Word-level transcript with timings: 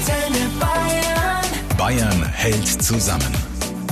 Antenne 0.00 0.48
Bayern. 0.58 1.76
Bayern 1.76 2.24
hält 2.32 2.66
zusammen. 2.66 3.34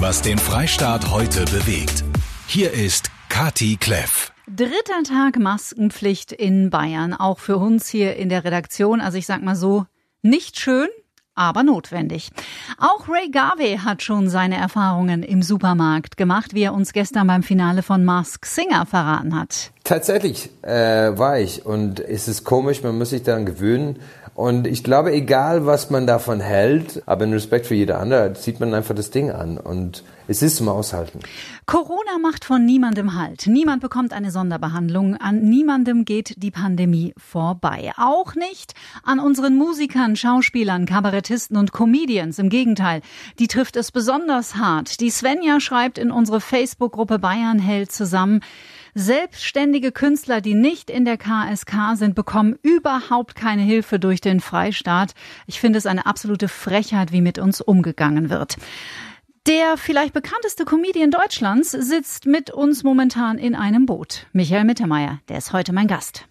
Was 0.01 0.23
den 0.23 0.39
Freistaat 0.39 1.11
heute 1.11 1.45
bewegt. 1.45 2.03
Hier 2.47 2.73
ist 2.73 3.11
Kati 3.29 3.77
Kleff. 3.77 4.33
Dritter 4.47 5.03
Tag 5.07 5.39
Maskenpflicht 5.39 6.33
in 6.33 6.71
Bayern, 6.71 7.13
auch 7.13 7.39
für 7.39 7.59
uns 7.59 7.89
hier 7.89 8.17
in 8.17 8.31
der 8.31 8.45
Redaktion. 8.45 9.03
Also 9.03 9.19
ich 9.19 9.27
sag 9.27 9.43
mal 9.43 9.55
so, 9.55 9.85
nicht 10.23 10.59
schön, 10.59 10.89
aber 11.35 11.63
notwendig. 11.63 12.31
Auch 12.79 13.07
Ray 13.09 13.31
Garvey 13.31 13.79
hat 13.85 14.03
schon 14.03 14.31
seine 14.31 14.57
Erfahrungen 14.57 15.23
im 15.23 15.43
Supermarkt 15.43 16.17
gemacht, 16.17 16.55
wie 16.55 16.63
er 16.63 16.73
uns 16.73 16.95
gestern 16.95 17.27
beim 17.27 17.43
Finale 17.43 17.83
von 17.83 18.05
Mask 18.05 18.47
Singer 18.47 18.87
verraten 18.87 19.39
hat. 19.39 19.73
Tatsächlich 19.85 20.51
äh, 20.63 21.19
war 21.19 21.39
ich 21.39 21.67
und 21.67 22.01
es 22.01 22.29
ist 22.29 22.45
komisch, 22.45 22.83
man 22.83 22.97
muss 22.97 23.11
sich 23.11 23.25
daran 23.25 23.45
gewöhnen. 23.45 23.99
Und 24.39 24.69
ich 24.69 24.85
glaube, 24.85 25.11
egal 25.11 25.67
was 25.67 25.91
man 25.91 26.07
davon 26.07 26.39
hält, 26.39 27.03
aber 27.07 27.25
in 27.25 27.33
Respekt 27.33 27.67
für 27.67 27.75
jeder 27.75 27.99
andere, 27.99 28.35
zieht 28.35 28.61
man 28.61 28.73
einfach 28.73 28.95
das 28.95 29.11
Ding 29.11 29.33
an 29.33 29.59
und 29.59 30.05
es 30.29 30.43
ist 30.43 30.59
zum 30.59 30.69
Aushalten. 30.69 31.19
Corona 31.67 32.19
macht 32.23 32.45
von 32.45 32.65
niemandem 32.65 33.15
Halt. 33.15 33.49
Niemand 33.49 33.83
bekommt 33.83 34.13
eine 34.13 34.31
Sonderbehandlung. 34.31 35.17
An 35.17 35.41
niemandem 35.41 36.05
geht 36.05 36.41
die 36.41 36.53
Pandemie 36.53 37.15
vorbei. 37.17 37.91
Auch 37.97 38.37
nicht 38.37 38.75
an 39.03 39.19
unseren 39.19 39.57
Musikern, 39.57 40.15
Schauspielern, 40.15 40.87
Kabarettisten 40.87 41.57
und 41.57 41.73
Comedians. 41.73 42.39
Im 42.39 42.49
Gegenteil, 42.49 43.01
die 43.41 43.49
trifft 43.49 43.75
es 43.75 43.91
besonders 43.91 44.55
hart. 44.55 45.01
Die 45.01 45.11
Svenja 45.11 45.59
schreibt 45.59 45.99
in 45.99 46.13
unsere 46.13 46.41
Facebook-Gruppe 46.41 47.19
Bayern 47.19 47.59
hält 47.59 47.91
zusammen, 47.91 48.43
Selbstständige 49.01 49.93
Künstler, 49.93 50.41
die 50.41 50.55
nicht 50.55 50.91
in 50.91 51.05
der 51.05 51.19
KSK 51.19 51.95
sind, 51.95 52.17
bekommen 52.17 52.59
überhaupt 52.63 53.37
keine 53.37 53.63
Hilfe 53.63 54.01
durch 54.01 54.21
den 54.21 54.41
Freistaat. 54.41 55.15
Ich 55.47 55.61
finde 55.61 55.79
es 55.79 55.87
eine 55.87 56.05
absolute 56.05 56.49
Frechheit, 56.49 57.13
wie 57.13 57.21
mit 57.21 57.39
uns 57.39 57.61
umgegangen 57.61 58.29
wird. 58.29 58.57
Der 59.47 59.77
vielleicht 59.77 60.15
bekannteste 60.15 60.65
Comedian 60.65 61.13
Deutschlands 61.13 61.71
sitzt 61.71 62.27
mit 62.27 62.51
uns 62.51 62.83
momentan 62.83 63.39
in 63.39 63.55
einem 63.55 63.87
Boot. 63.87 64.27
Michael 64.33 64.65
Mittermeier, 64.65 65.21
der 65.29 65.39
ist 65.39 65.53
heute 65.53 65.73
mein 65.73 65.87
Gast. 65.87 66.27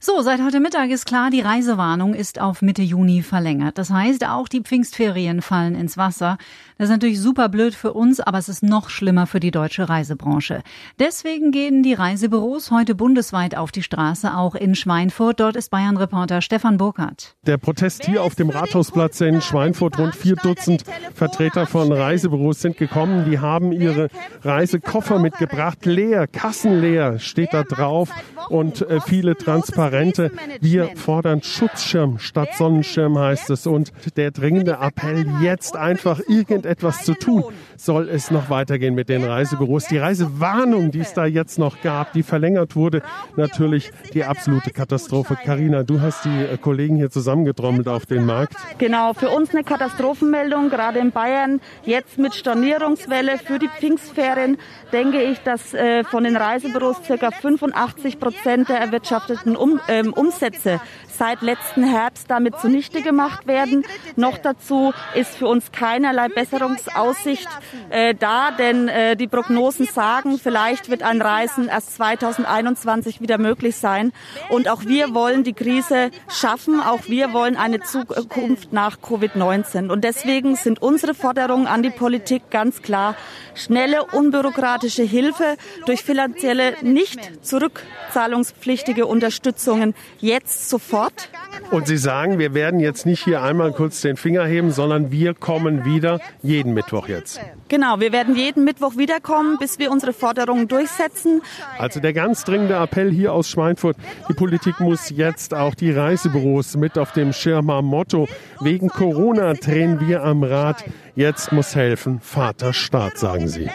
So, 0.00 0.22
seit 0.22 0.40
heute 0.40 0.60
Mittag 0.60 0.90
ist 0.90 1.04
klar, 1.04 1.30
die 1.30 1.40
Reisewarnung 1.40 2.14
ist 2.14 2.40
auf 2.40 2.62
Mitte 2.62 2.82
Juni 2.82 3.22
verlängert. 3.22 3.76
Das 3.76 3.90
heißt, 3.90 4.24
auch 4.24 4.48
die 4.48 4.60
Pfingstferien 4.60 5.42
fallen 5.42 5.74
ins 5.74 5.96
Wasser. 5.96 6.38
Das 6.78 6.84
ist 6.84 6.92
natürlich 6.92 7.20
super 7.20 7.48
blöd 7.48 7.74
für 7.74 7.92
uns, 7.92 8.20
aber 8.20 8.38
es 8.38 8.48
ist 8.48 8.62
noch 8.62 8.88
schlimmer 8.88 9.26
für 9.26 9.40
die 9.40 9.50
deutsche 9.50 9.88
Reisebranche. 9.88 10.62
Deswegen 11.00 11.50
gehen 11.50 11.82
die 11.82 11.92
Reisebüros 11.92 12.70
heute 12.70 12.94
bundesweit 12.94 13.56
auf 13.56 13.72
die 13.72 13.82
Straße, 13.82 14.36
auch 14.36 14.54
in 14.54 14.76
Schweinfurt. 14.76 15.40
Dort 15.40 15.56
ist 15.56 15.70
Bayern-Reporter 15.72 16.40
Stefan 16.40 16.76
Burkhardt. 16.76 17.34
Der 17.44 17.56
Protest 17.56 18.06
hier 18.06 18.22
auf 18.22 18.36
dem 18.36 18.48
Rathausplatz 18.48 19.20
in 19.22 19.40
Schweinfurt. 19.40 19.98
Rund 19.98 20.14
vier 20.14 20.36
Dutzend 20.36 20.84
Vertreter 21.14 21.66
von 21.66 21.90
Reisebüros 21.90 22.60
sind 22.60 22.76
gekommen. 22.76 23.24
Die 23.28 23.40
haben 23.40 23.72
ihre 23.72 24.08
Reisekoffer 24.42 25.18
mitgebracht. 25.18 25.84
Leer, 25.84 26.28
Kassen 26.28 26.80
leer 26.80 27.18
steht 27.18 27.54
da 27.54 27.64
drauf 27.64 28.10
und 28.50 28.82
äh, 28.82 29.00
viele 29.00 29.34
Transparente. 29.36 30.30
Wir 30.60 30.90
fordern 30.94 31.42
Schutzschirm 31.42 32.20
statt 32.20 32.50
Sonnenschirm 32.56 33.18
heißt 33.18 33.50
es. 33.50 33.66
Und 33.66 33.90
der 34.16 34.30
dringende 34.30 34.78
Appell, 34.80 35.26
jetzt 35.42 35.74
einfach 35.74 36.20
irgendetwas 36.28 36.67
zu 36.76 37.14
tun, 37.14 37.44
soll 37.76 38.08
es 38.08 38.30
noch 38.30 38.50
weitergehen 38.50 38.94
mit 38.94 39.08
den 39.08 39.24
Reisebüros. 39.24 39.86
Die 39.86 39.98
Reisewarnung, 39.98 40.90
die 40.90 41.00
es 41.00 41.14
da 41.14 41.26
jetzt 41.26 41.58
noch 41.58 41.80
gab, 41.80 42.12
die 42.12 42.22
verlängert 42.22 42.76
wurde, 42.76 43.02
natürlich 43.36 43.90
die 44.14 44.24
absolute 44.24 44.70
Katastrophe. 44.70 45.36
Karina, 45.42 45.82
du 45.82 46.00
hast 46.00 46.24
die 46.24 46.28
äh, 46.28 46.56
Kollegen 46.58 46.96
hier 46.96 47.10
zusammengetrommelt 47.10 47.88
auf 47.88 48.06
den 48.06 48.26
Markt. 48.26 48.54
Genau, 48.78 49.12
für 49.14 49.30
uns 49.30 49.50
eine 49.50 49.64
Katastrophenmeldung, 49.64 50.70
gerade 50.70 50.98
in 50.98 51.12
Bayern. 51.12 51.60
Jetzt 51.84 52.18
mit 52.18 52.34
Stornierungswelle 52.34 53.38
für 53.38 53.58
die 53.58 53.68
Pfingstferien 53.68 54.58
denke 54.92 55.22
ich, 55.22 55.38
dass 55.40 55.74
äh, 55.74 56.04
von 56.04 56.24
den 56.24 56.36
Reisebüros 56.36 56.96
circa 57.04 57.30
85 57.30 58.18
Prozent 58.18 58.68
der 58.68 58.78
erwirtschafteten 58.78 59.56
um, 59.56 59.80
ähm, 59.88 60.12
Umsätze 60.12 60.80
seit 61.06 61.42
letzten 61.42 61.82
Herbst 61.82 62.30
damit 62.30 62.58
zunichte 62.60 63.02
gemacht 63.02 63.46
werden. 63.46 63.84
Noch 64.16 64.38
dazu 64.38 64.92
ist 65.14 65.36
für 65.36 65.48
uns 65.48 65.72
keinerlei 65.72 66.28
Besserungsaussicht 66.58 67.48
äh, 67.90 68.14
da, 68.14 68.50
denn 68.50 68.88
äh, 68.88 69.16
die 69.16 69.28
Prognosen 69.28 69.86
sagen, 69.86 70.38
vielleicht 70.42 70.90
wird 70.90 71.02
ein 71.02 71.22
Reisen 71.22 71.68
erst 71.68 71.94
2021 71.96 73.20
wieder 73.20 73.38
möglich 73.38 73.76
sein. 73.76 74.12
Und 74.48 74.68
auch 74.68 74.84
wir 74.84 75.14
wollen 75.14 75.44
die 75.44 75.52
Krise 75.52 76.10
schaffen. 76.28 76.80
Auch 76.80 77.08
wir 77.08 77.32
wollen 77.32 77.56
eine 77.56 77.80
Zukunft 77.80 78.72
nach 78.72 78.98
Covid-19. 78.98 79.90
Und 79.90 80.04
deswegen 80.04 80.56
sind 80.56 80.82
unsere 80.82 81.14
Forderungen 81.14 81.66
an 81.66 81.82
die 81.82 81.90
Politik 81.90 82.50
ganz 82.50 82.82
klar. 82.82 83.14
Schnelle, 83.54 84.04
unbürokratische 84.12 85.02
Hilfe 85.02 85.56
durch 85.86 86.02
finanzielle, 86.02 86.74
nicht 86.82 87.44
zurückzahlungspflichtige 87.44 89.06
Unterstützungen 89.06 89.94
jetzt 90.18 90.68
sofort. 90.68 91.28
Und 91.70 91.86
Sie 91.86 91.96
sagen, 91.96 92.38
wir 92.38 92.54
werden 92.54 92.80
jetzt 92.80 93.04
nicht 93.04 93.24
hier 93.24 93.42
einmal 93.42 93.72
kurz 93.72 94.00
den 94.00 94.16
Finger 94.16 94.44
heben, 94.44 94.70
sondern 94.70 95.10
wir 95.10 95.34
kommen 95.34 95.84
wieder 95.84 96.20
jeden 96.48 96.74
Mittwoch 96.74 97.08
jetzt. 97.08 97.40
Genau, 97.68 98.00
wir 98.00 98.12
werden 98.12 98.34
jeden 98.34 98.64
Mittwoch 98.64 98.96
wiederkommen, 98.96 99.58
bis 99.58 99.78
wir 99.78 99.92
unsere 99.92 100.12
Forderungen 100.12 100.66
durchsetzen. 100.66 101.42
Also 101.78 102.00
der 102.00 102.12
ganz 102.12 102.44
dringende 102.44 102.74
Appell 102.74 103.10
hier 103.12 103.32
aus 103.32 103.48
Schweinfurt. 103.48 103.96
Die 104.28 104.34
Politik 104.34 104.80
muss 104.80 105.10
jetzt 105.10 105.54
auch 105.54 105.74
die 105.74 105.92
Reisebüros 105.92 106.76
mit 106.76 106.98
auf 106.98 107.12
dem 107.12 107.32
Schirm 107.32 107.70
haben. 107.70 107.86
Motto, 107.86 108.26
wegen 108.60 108.88
Corona 108.88 109.52
drehen 109.54 110.00
wir 110.00 110.24
am 110.24 110.42
Rad. 110.42 110.84
Jetzt 111.14 111.52
muss 111.52 111.76
helfen, 111.76 112.20
Vater 112.20 112.72
Staat, 112.72 113.18
sagen 113.18 113.48
sie. 113.48 113.70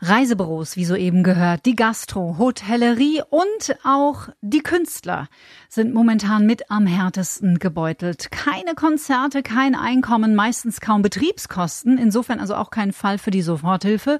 Reisebüros, 0.00 0.76
wie 0.76 0.84
soeben 0.84 1.22
gehört, 1.22 1.64
die 1.64 1.74
Gastro, 1.74 2.36
Hotellerie 2.38 3.22
und 3.30 3.78
auch 3.84 4.28
die 4.42 4.60
Künstler 4.60 5.28
sind 5.68 5.94
momentan 5.94 6.44
mit 6.44 6.70
am 6.70 6.86
härtesten 6.86 7.58
gebeutelt. 7.58 8.30
Keine 8.30 8.74
Konzerte, 8.74 9.42
kein 9.42 9.74
Einkommen, 9.74 10.34
meistens 10.34 10.80
kaum 10.80 11.02
Betriebskosten, 11.02 11.98
insofern 11.98 12.40
also 12.40 12.54
auch 12.54 12.70
kein 12.70 12.92
Fall 12.92 13.18
für 13.18 13.30
die 13.30 13.42
Soforthilfe. 13.42 14.18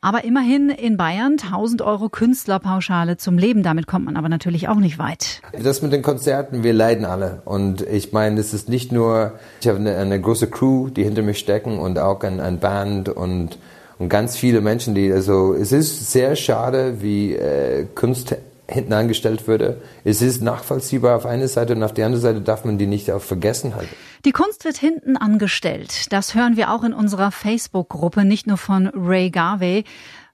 Aber 0.00 0.22
immerhin 0.22 0.68
in 0.68 0.96
Bayern 0.96 1.38
1000 1.42 1.82
Euro 1.82 2.08
Künstlerpauschale 2.08 3.16
zum 3.16 3.36
Leben. 3.36 3.62
Damit 3.62 3.86
kommt 3.86 4.04
man 4.04 4.16
aber 4.16 4.28
natürlich 4.28 4.68
auch 4.68 4.76
nicht 4.76 4.98
weit. 4.98 5.42
Das 5.60 5.82
mit 5.82 5.92
den 5.92 6.02
Konzerten, 6.02 6.62
wir 6.62 6.72
leiden 6.72 7.04
alle. 7.04 7.42
Und 7.44 7.80
ich 7.80 8.12
meine, 8.12 8.38
es 8.38 8.54
ist 8.54 8.68
nicht 8.68 8.92
nur, 8.92 9.32
ich 9.60 9.66
habe 9.66 9.78
eine, 9.78 9.96
eine 9.96 10.20
große 10.20 10.48
Crew, 10.50 10.88
die 10.88 11.02
hinter 11.02 11.22
mir 11.22 11.34
stecken 11.34 11.78
und 11.78 11.98
auch 11.98 12.22
ein, 12.22 12.38
ein 12.38 12.60
Band 12.60 13.08
und 13.08 13.58
und 13.98 14.08
ganz 14.08 14.36
viele 14.36 14.60
Menschen, 14.60 14.94
die, 14.94 15.12
also 15.12 15.54
es 15.54 15.72
ist 15.72 16.10
sehr 16.10 16.36
schade, 16.36 17.02
wie 17.02 17.34
äh, 17.34 17.86
Kunst 17.94 18.36
hinten 18.70 18.92
angestellt 18.92 19.46
würde. 19.48 19.80
Es 20.04 20.22
ist 20.22 20.42
nachvollziehbar 20.42 21.16
auf 21.16 21.26
eine 21.26 21.48
Seite 21.48 21.74
und 21.74 21.82
auf 21.82 21.94
die 21.94 22.02
andere 22.02 22.20
Seite 22.20 22.40
darf 22.40 22.64
man 22.64 22.78
die 22.78 22.86
nicht 22.86 23.10
auch 23.10 23.22
vergessen 23.22 23.74
halt. 23.74 23.88
Die 24.24 24.32
Kunst 24.32 24.64
wird 24.64 24.76
hinten 24.76 25.16
angestellt. 25.16 26.12
Das 26.12 26.34
hören 26.34 26.56
wir 26.56 26.70
auch 26.72 26.84
in 26.84 26.92
unserer 26.92 27.30
Facebook-Gruppe, 27.30 28.24
nicht 28.24 28.46
nur 28.46 28.58
von 28.58 28.88
Ray 28.88 29.30
Garvey. 29.30 29.84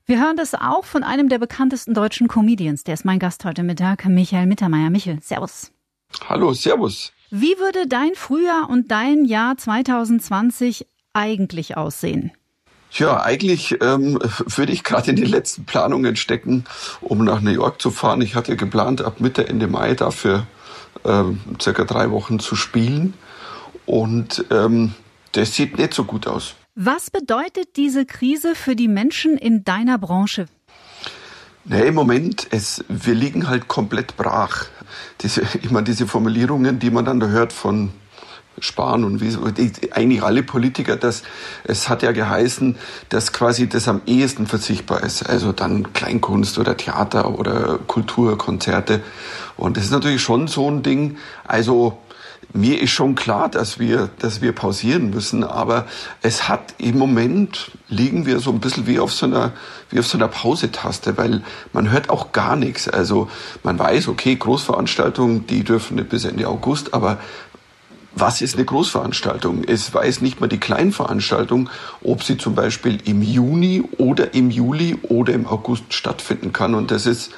Wir 0.06 0.20
hören 0.20 0.36
das 0.36 0.54
auch 0.54 0.84
von 0.84 1.02
einem 1.02 1.28
der 1.28 1.38
bekanntesten 1.38 1.94
deutschen 1.94 2.28
Comedians. 2.28 2.84
Der 2.84 2.94
ist 2.94 3.04
mein 3.04 3.18
Gast 3.18 3.44
heute 3.44 3.62
Mittag, 3.62 4.04
Michael 4.06 4.46
Mittermeier. 4.46 4.90
Michel, 4.90 5.18
Servus. 5.22 5.70
Hallo, 6.28 6.52
Servus. 6.52 7.12
Wie 7.30 7.58
würde 7.58 7.86
dein 7.88 8.14
Frühjahr 8.14 8.68
und 8.68 8.90
dein 8.90 9.24
Jahr 9.24 9.56
2020 9.56 10.86
eigentlich 11.14 11.76
aussehen? 11.76 12.32
Ja, 12.94 13.22
eigentlich 13.22 13.76
ähm, 13.80 14.20
würde 14.20 14.72
ich 14.72 14.84
gerade 14.84 15.10
in 15.10 15.16
den 15.16 15.26
letzten 15.26 15.64
Planungen 15.64 16.14
stecken, 16.14 16.64
um 17.00 17.24
nach 17.24 17.40
New 17.40 17.50
York 17.50 17.82
zu 17.82 17.90
fahren. 17.90 18.20
Ich 18.20 18.36
hatte 18.36 18.56
geplant, 18.56 19.02
ab 19.02 19.20
Mitte, 19.20 19.48
Ende 19.48 19.66
Mai 19.66 19.94
dafür 19.94 20.46
ähm, 21.04 21.40
circa 21.60 21.84
drei 21.84 22.12
Wochen 22.12 22.38
zu 22.38 22.54
spielen. 22.54 23.14
Und 23.84 24.44
ähm, 24.50 24.94
das 25.32 25.54
sieht 25.54 25.76
nicht 25.76 25.92
so 25.92 26.04
gut 26.04 26.28
aus. 26.28 26.54
Was 26.76 27.10
bedeutet 27.10 27.76
diese 27.76 28.06
Krise 28.06 28.54
für 28.54 28.76
die 28.76 28.88
Menschen 28.88 29.36
in 29.36 29.64
deiner 29.64 29.98
Branche? 29.98 30.46
Nee, 31.64 31.88
im 31.88 31.94
Moment, 31.94 32.46
es, 32.50 32.84
wir 32.88 33.14
liegen 33.14 33.48
halt 33.48 33.66
komplett 33.68 34.16
brach. 34.16 34.66
Diese, 35.20 35.42
ich 35.62 35.70
meine, 35.70 35.84
diese 35.84 36.06
Formulierungen, 36.06 36.78
die 36.78 36.90
man 36.90 37.04
dann 37.04 37.18
da 37.18 37.26
hört 37.26 37.52
von 37.52 37.90
Spahn 38.58 39.04
und 39.04 39.20
wie, 39.20 39.36
eigentlich 39.90 40.22
alle 40.22 40.42
Politiker, 40.42 40.96
dass 40.96 41.22
es 41.64 41.88
hat 41.88 42.02
ja 42.02 42.12
geheißen, 42.12 42.76
dass 43.08 43.32
quasi 43.32 43.68
das 43.68 43.88
am 43.88 44.02
ehesten 44.06 44.46
verzichtbar 44.46 45.02
ist. 45.02 45.28
Also 45.28 45.52
dann 45.52 45.92
Kleinkunst 45.92 46.58
oder 46.58 46.76
Theater 46.76 47.38
oder 47.38 47.78
Kulturkonzerte. 47.86 49.02
Und 49.56 49.76
das 49.76 49.84
ist 49.84 49.90
natürlich 49.90 50.22
schon 50.22 50.48
so 50.48 50.70
ein 50.70 50.82
Ding. 50.82 51.16
Also 51.46 51.98
mir 52.52 52.80
ist 52.80 52.90
schon 52.90 53.16
klar, 53.16 53.48
dass 53.48 53.78
wir, 53.78 54.10
dass 54.20 54.40
wir 54.40 54.52
pausieren 54.52 55.10
müssen, 55.10 55.42
aber 55.42 55.86
es 56.22 56.48
hat 56.48 56.74
im 56.78 56.98
Moment 56.98 57.72
liegen 57.88 58.26
wir 58.26 58.38
so 58.38 58.50
ein 58.50 58.60
bisschen 58.60 58.86
wie 58.86 59.00
auf 59.00 59.12
so 59.12 59.26
einer, 59.26 59.52
wie 59.90 59.98
auf 59.98 60.06
so 60.06 60.18
einer 60.18 60.28
Pausetaste, 60.28 61.16
weil 61.16 61.42
man 61.72 61.90
hört 61.90 62.10
auch 62.10 62.32
gar 62.32 62.54
nichts. 62.54 62.88
Also 62.88 63.28
man 63.62 63.78
weiß, 63.78 64.08
okay, 64.08 64.36
Großveranstaltungen, 64.36 65.46
die 65.46 65.64
dürfen 65.64 65.96
nicht 65.96 66.10
bis 66.10 66.24
Ende 66.24 66.46
August, 66.46 66.94
aber 66.94 67.18
was 68.16 68.40
ist 68.40 68.54
eine 68.54 68.64
Großveranstaltung? 68.64 69.64
Es 69.64 69.92
weiß 69.92 70.20
nicht 70.20 70.40
mal 70.40 70.46
die 70.46 70.60
Kleinveranstaltung, 70.60 71.68
ob 72.02 72.22
sie 72.22 72.36
zum 72.36 72.54
Beispiel 72.54 72.98
im 73.04 73.22
Juni 73.22 73.82
oder 73.98 74.34
im 74.34 74.50
Juli 74.50 74.98
oder 75.02 75.32
im 75.32 75.46
August 75.46 75.92
stattfinden 75.94 76.52
kann. 76.52 76.74
Und 76.74 76.90
das 76.90 77.06
ist 77.06 77.32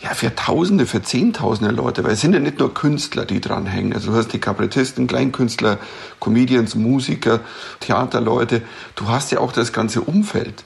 ja 0.00 0.10
für 0.10 0.34
Tausende, 0.34 0.86
für 0.86 1.02
Zehntausende 1.02 1.74
Leute, 1.74 2.04
weil 2.04 2.12
es 2.12 2.20
sind 2.20 2.32
ja 2.32 2.40
nicht 2.40 2.58
nur 2.58 2.72
Künstler, 2.72 3.24
die 3.24 3.40
dranhängen. 3.40 3.92
Also 3.92 4.12
du 4.12 4.16
hast 4.16 4.32
die 4.32 4.38
Kabarettisten, 4.38 5.06
Kleinkünstler, 5.06 5.78
Comedians, 6.20 6.74
Musiker, 6.74 7.40
Theaterleute. 7.80 8.62
Du 8.96 9.08
hast 9.08 9.32
ja 9.32 9.40
auch 9.40 9.52
das 9.52 9.72
ganze 9.72 10.00
Umfeld. 10.00 10.64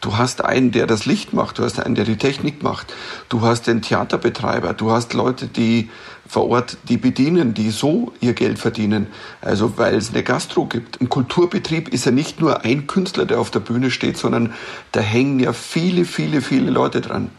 Du 0.00 0.18
hast 0.18 0.44
einen, 0.44 0.72
der 0.72 0.86
das 0.86 1.06
Licht 1.06 1.32
macht, 1.32 1.58
du 1.58 1.64
hast 1.64 1.80
einen, 1.80 1.94
der 1.94 2.04
die 2.04 2.16
Technik 2.16 2.62
macht, 2.62 2.94
du 3.28 3.40
hast 3.40 3.66
den 3.66 3.82
Theaterbetreiber, 3.82 4.74
du 4.74 4.90
hast 4.90 5.14
Leute, 5.14 5.46
die 5.46 5.88
vor 6.28 6.48
Ort 6.48 6.76
die 6.88 6.96
bedienen, 6.96 7.54
die 7.54 7.70
so 7.70 8.12
ihr 8.20 8.34
Geld 8.34 8.58
verdienen. 8.58 9.06
Also 9.40 9.78
weil 9.78 9.94
es 9.94 10.10
eine 10.10 10.22
Gastro 10.22 10.66
gibt. 10.66 11.00
Ein 11.00 11.08
Kulturbetrieb 11.08 11.88
ist 11.88 12.04
ja 12.04 12.12
nicht 12.12 12.40
nur 12.40 12.64
ein 12.64 12.86
Künstler, 12.86 13.24
der 13.24 13.40
auf 13.40 13.50
der 13.50 13.60
Bühne 13.60 13.90
steht, 13.90 14.18
sondern 14.18 14.52
da 14.92 15.00
hängen 15.00 15.38
ja 15.38 15.52
viele, 15.52 16.04
viele, 16.04 16.42
viele 16.42 16.70
Leute 16.70 17.00
dran. 17.00 17.30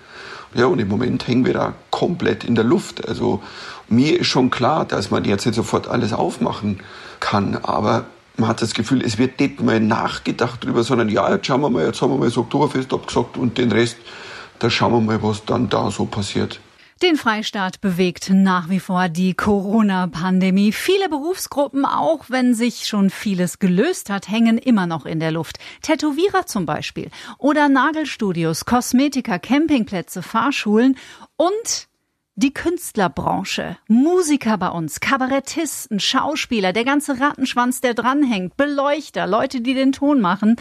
Ja, 0.53 0.65
und 0.65 0.79
im 0.79 0.87
Moment 0.87 1.27
hängen 1.27 1.45
wir 1.45 1.53
da 1.53 1.73
komplett 1.91 2.43
in 2.43 2.55
der 2.55 2.63
Luft. 2.63 3.07
Also 3.07 3.43
mir 3.89 4.19
ist 4.19 4.27
schon 4.27 4.49
klar, 4.49 4.85
dass 4.85 5.11
man 5.11 5.25
jetzt 5.25 5.45
nicht 5.45 5.55
sofort 5.55 5.87
alles 5.87 6.13
aufmachen 6.13 6.79
kann, 7.19 7.57
aber 7.57 8.05
man 8.37 8.49
hat 8.49 8.61
das 8.61 8.73
Gefühl, 8.73 9.03
es 9.03 9.17
wird 9.17 9.39
nicht 9.39 9.61
mal 9.61 9.79
nachgedacht 9.79 10.63
drüber, 10.63 10.83
sondern 10.83 11.09
ja, 11.09 11.31
jetzt 11.33 11.47
schauen 11.47 11.61
wir 11.61 11.69
mal, 11.69 11.85
jetzt 11.85 12.01
haben 12.01 12.11
wir 12.11 12.17
mal 12.17 12.25
das 12.25 12.37
Oktoberfest 12.37 12.93
abgesagt 12.93 13.37
und 13.37 13.57
den 13.57 13.71
Rest, 13.71 13.97
da 14.59 14.69
schauen 14.69 14.93
wir 14.93 15.01
mal, 15.01 15.23
was 15.23 15.45
dann 15.45 15.69
da 15.69 15.91
so 15.91 16.05
passiert. 16.05 16.59
Den 17.03 17.15
Freistaat 17.15 17.79
bewegt 17.79 18.31
nach 18.31 18.69
wie 18.69 18.79
vor 18.79 19.07
die 19.07 19.35
Corona-Pandemie. 19.35 20.71
Viele 20.71 21.09
Berufsgruppen, 21.09 21.85
auch 21.85 22.25
wenn 22.29 22.55
sich 22.55 22.87
schon 22.87 23.11
vieles 23.11 23.59
gelöst 23.59 24.09
hat, 24.09 24.27
hängen 24.27 24.57
immer 24.57 24.87
noch 24.87 25.05
in 25.05 25.19
der 25.19 25.29
Luft. 25.29 25.59
Tätowierer 25.83 26.47
zum 26.47 26.65
Beispiel 26.65 27.11
oder 27.37 27.69
Nagelstudios, 27.69 28.65
Kosmetiker, 28.65 29.37
Campingplätze, 29.37 30.23
Fahrschulen 30.23 30.97
und 31.35 31.87
die 32.39 32.53
Künstlerbranche, 32.53 33.77
Musiker 33.87 34.59
bei 34.59 34.69
uns, 34.69 34.99
Kabarettisten, 34.99 35.99
Schauspieler, 35.99 36.71
der 36.71 36.85
ganze 36.85 37.19
Rattenschwanz, 37.19 37.81
der 37.81 37.95
dranhängt, 37.95 38.55
Beleuchter, 38.57 39.25
Leute, 39.25 39.59
die 39.59 39.73
den 39.73 39.91
Ton 39.91 40.21
machen. 40.21 40.55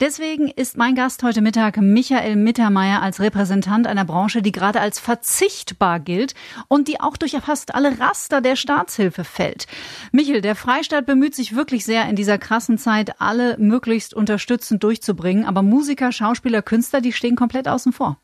Deswegen 0.00 0.48
ist 0.48 0.76
mein 0.76 0.94
Gast 0.94 1.22
heute 1.22 1.40
Mittag 1.40 1.78
Michael 1.78 2.36
Mittermeier 2.36 3.00
als 3.00 3.20
Repräsentant 3.20 3.86
einer 3.86 4.04
Branche, 4.04 4.42
die 4.42 4.52
gerade 4.52 4.80
als 4.80 5.00
verzichtbar 5.00 5.98
gilt 5.98 6.34
und 6.68 6.88
die 6.88 7.00
auch 7.00 7.16
durch 7.16 7.32
fast 7.32 7.74
alle 7.74 7.98
Raster 7.98 8.42
der 8.42 8.54
Staatshilfe 8.54 9.24
fällt. 9.24 9.66
Michael, 10.12 10.42
der 10.42 10.54
Freistaat 10.54 11.06
bemüht 11.06 11.34
sich 11.34 11.56
wirklich 11.56 11.86
sehr 11.86 12.06
in 12.06 12.16
dieser 12.16 12.36
krassen 12.36 12.76
Zeit, 12.76 13.18
alle 13.22 13.56
möglichst 13.56 14.12
unterstützend 14.12 14.82
durchzubringen, 14.82 15.46
aber 15.46 15.62
Musiker, 15.62 16.12
Schauspieler, 16.12 16.60
Künstler, 16.60 17.00
die 17.00 17.14
stehen 17.14 17.34
komplett 17.34 17.66
außen 17.66 17.94
vor 17.94 18.18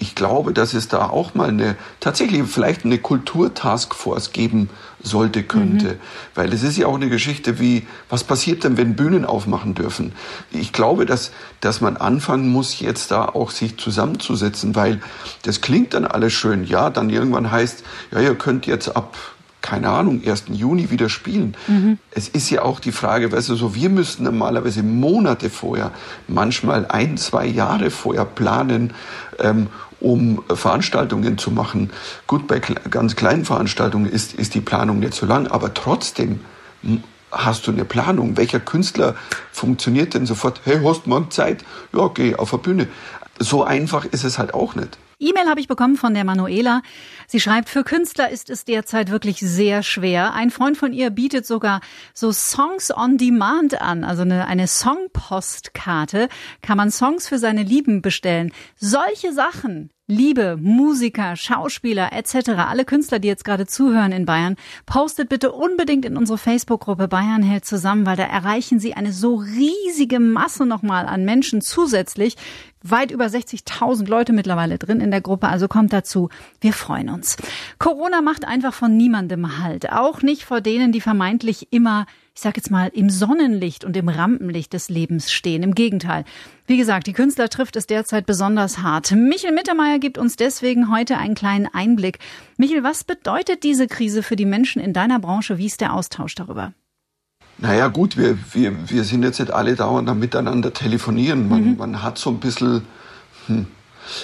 ich 0.00 0.14
glaube, 0.14 0.54
dass 0.54 0.72
es 0.72 0.88
da 0.88 1.10
auch 1.10 1.34
mal 1.34 1.50
eine, 1.50 1.76
tatsächlich 2.00 2.42
vielleicht 2.44 2.84
eine 2.84 2.98
Kulturtaskforce 2.98 4.32
geben 4.32 4.70
sollte, 5.02 5.42
könnte. 5.42 5.86
Mhm. 5.86 5.98
Weil 6.34 6.52
es 6.52 6.62
ist 6.62 6.78
ja 6.78 6.86
auch 6.86 6.94
eine 6.94 7.10
Geschichte 7.10 7.60
wie, 7.60 7.86
was 8.08 8.24
passiert 8.24 8.64
denn, 8.64 8.78
wenn 8.78 8.96
Bühnen 8.96 9.26
aufmachen 9.26 9.74
dürfen? 9.74 10.12
Ich 10.50 10.72
glaube, 10.72 11.04
dass, 11.04 11.32
dass 11.60 11.82
man 11.82 11.98
anfangen 11.98 12.48
muss, 12.48 12.80
jetzt 12.80 13.10
da 13.10 13.26
auch 13.26 13.50
sich 13.50 13.76
zusammenzusetzen, 13.76 14.74
weil 14.74 15.02
das 15.42 15.60
klingt 15.60 15.92
dann 15.92 16.06
alles 16.06 16.32
schön. 16.32 16.64
Ja, 16.64 16.88
dann 16.88 17.10
irgendwann 17.10 17.50
heißt, 17.50 17.84
ja, 18.10 18.20
ihr 18.20 18.34
könnt 18.34 18.66
jetzt 18.66 18.96
ab 18.96 19.16
keine 19.62 19.90
Ahnung, 19.90 20.22
1. 20.24 20.44
Juni 20.52 20.90
wieder 20.90 21.08
spielen. 21.08 21.54
Mhm. 21.68 21.98
Es 22.10 22.28
ist 22.28 22.50
ja 22.50 22.62
auch 22.62 22.80
die 22.80 22.92
Frage, 22.92 23.30
weißt 23.30 23.50
du, 23.50 23.56
so 23.56 23.74
wir 23.74 23.90
müssten 23.90 24.24
normalerweise 24.24 24.82
Monate 24.82 25.50
vorher, 25.50 25.92
manchmal 26.28 26.86
ein, 26.86 27.18
zwei 27.18 27.46
Jahre 27.46 27.90
vorher 27.90 28.24
planen, 28.24 28.94
ähm, 29.38 29.68
um 30.00 30.42
Veranstaltungen 30.52 31.38
zu 31.38 31.50
machen. 31.50 31.90
Gut, 32.26 32.46
bei 32.46 32.58
ganz 32.58 33.16
kleinen 33.16 33.44
Veranstaltungen 33.44 34.06
ist, 34.06 34.34
ist 34.34 34.54
die 34.54 34.60
Planung 34.60 34.98
nicht 34.98 35.14
so 35.14 35.26
lang, 35.26 35.46
aber 35.46 35.74
trotzdem 35.74 36.40
hast 37.30 37.66
du 37.66 37.70
eine 37.70 37.84
Planung. 37.84 38.36
Welcher 38.36 38.60
Künstler 38.60 39.14
funktioniert 39.52 40.14
denn 40.14 40.26
sofort? 40.26 40.60
Hey, 40.64 40.80
hast 40.84 41.06
du 41.06 41.10
morgen 41.10 41.30
Zeit? 41.30 41.64
Ja, 41.92 42.08
geh 42.12 42.34
auf 42.34 42.50
der 42.50 42.58
Bühne. 42.58 42.88
So 43.38 43.64
einfach 43.64 44.04
ist 44.04 44.24
es 44.24 44.38
halt 44.38 44.54
auch 44.54 44.74
nicht. 44.74 44.98
E-Mail 45.20 45.48
habe 45.48 45.60
ich 45.60 45.68
bekommen 45.68 45.96
von 45.96 46.14
der 46.14 46.24
Manuela. 46.24 46.80
Sie 47.26 47.40
schreibt, 47.40 47.68
für 47.68 47.84
Künstler 47.84 48.30
ist 48.30 48.48
es 48.48 48.64
derzeit 48.64 49.10
wirklich 49.10 49.38
sehr 49.38 49.82
schwer. 49.82 50.32
Ein 50.32 50.50
Freund 50.50 50.78
von 50.78 50.94
ihr 50.94 51.10
bietet 51.10 51.46
sogar 51.46 51.82
so 52.14 52.32
Songs 52.32 52.90
on 52.90 53.18
Demand 53.18 53.80
an, 53.82 54.02
also 54.02 54.22
eine, 54.22 54.46
eine 54.46 54.66
Songpostkarte. 54.66 56.28
Kann 56.62 56.78
man 56.78 56.90
Songs 56.90 57.28
für 57.28 57.38
seine 57.38 57.62
Lieben 57.62 58.00
bestellen. 58.00 58.50
Solche 58.76 59.34
Sachen 59.34 59.90
Liebe, 60.10 60.58
Musiker, 60.60 61.36
Schauspieler 61.36 62.12
etc., 62.12 62.50
alle 62.68 62.84
Künstler, 62.84 63.20
die 63.20 63.28
jetzt 63.28 63.44
gerade 63.44 63.66
zuhören 63.66 64.10
in 64.10 64.26
Bayern, 64.26 64.56
postet 64.84 65.28
bitte 65.28 65.52
unbedingt 65.52 66.04
in 66.04 66.16
unsere 66.16 66.36
Facebook-Gruppe 66.36 67.06
Bayern 67.06 67.44
hält 67.44 67.64
zusammen, 67.64 68.04
weil 68.06 68.16
da 68.16 68.24
erreichen 68.24 68.80
Sie 68.80 68.94
eine 68.94 69.12
so 69.12 69.36
riesige 69.36 70.18
Masse 70.18 70.66
nochmal 70.66 71.06
an 71.06 71.24
Menschen 71.24 71.60
zusätzlich. 71.60 72.36
Weit 72.82 73.12
über 73.12 73.26
60.000 73.26 74.08
Leute 74.08 74.32
mittlerweile 74.32 74.78
drin 74.78 75.00
in 75.00 75.12
der 75.12 75.20
Gruppe, 75.20 75.46
also 75.46 75.68
kommt 75.68 75.92
dazu. 75.92 76.28
Wir 76.60 76.72
freuen 76.72 77.08
uns. 77.08 77.36
Corona 77.78 78.20
macht 78.20 78.44
einfach 78.44 78.74
von 78.74 78.96
niemandem 78.96 79.58
Halt, 79.58 79.92
auch 79.92 80.22
nicht 80.22 80.42
vor 80.44 80.60
denen, 80.60 80.90
die 80.90 81.00
vermeintlich 81.00 81.68
immer 81.70 82.06
ich 82.34 82.40
sag 82.40 82.56
jetzt 82.56 82.70
mal, 82.70 82.90
im 82.94 83.10
Sonnenlicht 83.10 83.84
und 83.84 83.96
im 83.96 84.08
Rampenlicht 84.08 84.72
des 84.72 84.88
Lebens 84.88 85.30
stehen. 85.30 85.62
Im 85.62 85.74
Gegenteil. 85.74 86.24
Wie 86.66 86.76
gesagt, 86.76 87.06
die 87.06 87.12
Künstler 87.12 87.48
trifft 87.48 87.76
es 87.76 87.86
derzeit 87.86 88.26
besonders 88.26 88.78
hart. 88.78 89.10
Michel 89.12 89.52
Mittermeier 89.52 89.98
gibt 89.98 90.18
uns 90.18 90.36
deswegen 90.36 90.90
heute 90.90 91.18
einen 91.18 91.34
kleinen 91.34 91.66
Einblick. 91.66 92.18
Michel, 92.56 92.82
was 92.84 93.04
bedeutet 93.04 93.62
diese 93.64 93.86
Krise 93.86 94.22
für 94.22 94.36
die 94.36 94.46
Menschen 94.46 94.80
in 94.80 94.92
deiner 94.92 95.18
Branche? 95.18 95.58
Wie 95.58 95.66
ist 95.66 95.80
der 95.80 95.92
Austausch 95.92 96.34
darüber? 96.34 96.72
Naja 97.58 97.88
gut, 97.88 98.16
wir, 98.16 98.38
wir, 98.52 98.88
wir 98.88 99.04
sind 99.04 99.22
jetzt 99.22 99.38
nicht 99.38 99.52
alle 99.52 99.74
dauernd 99.74 100.08
am 100.08 100.18
Miteinander 100.18 100.72
telefonieren. 100.72 101.48
Man, 101.48 101.72
mhm. 101.72 101.76
man 101.76 102.02
hat 102.02 102.18
so 102.18 102.30
ein 102.30 102.40
bisschen... 102.40 102.82
Hm, 103.46 103.66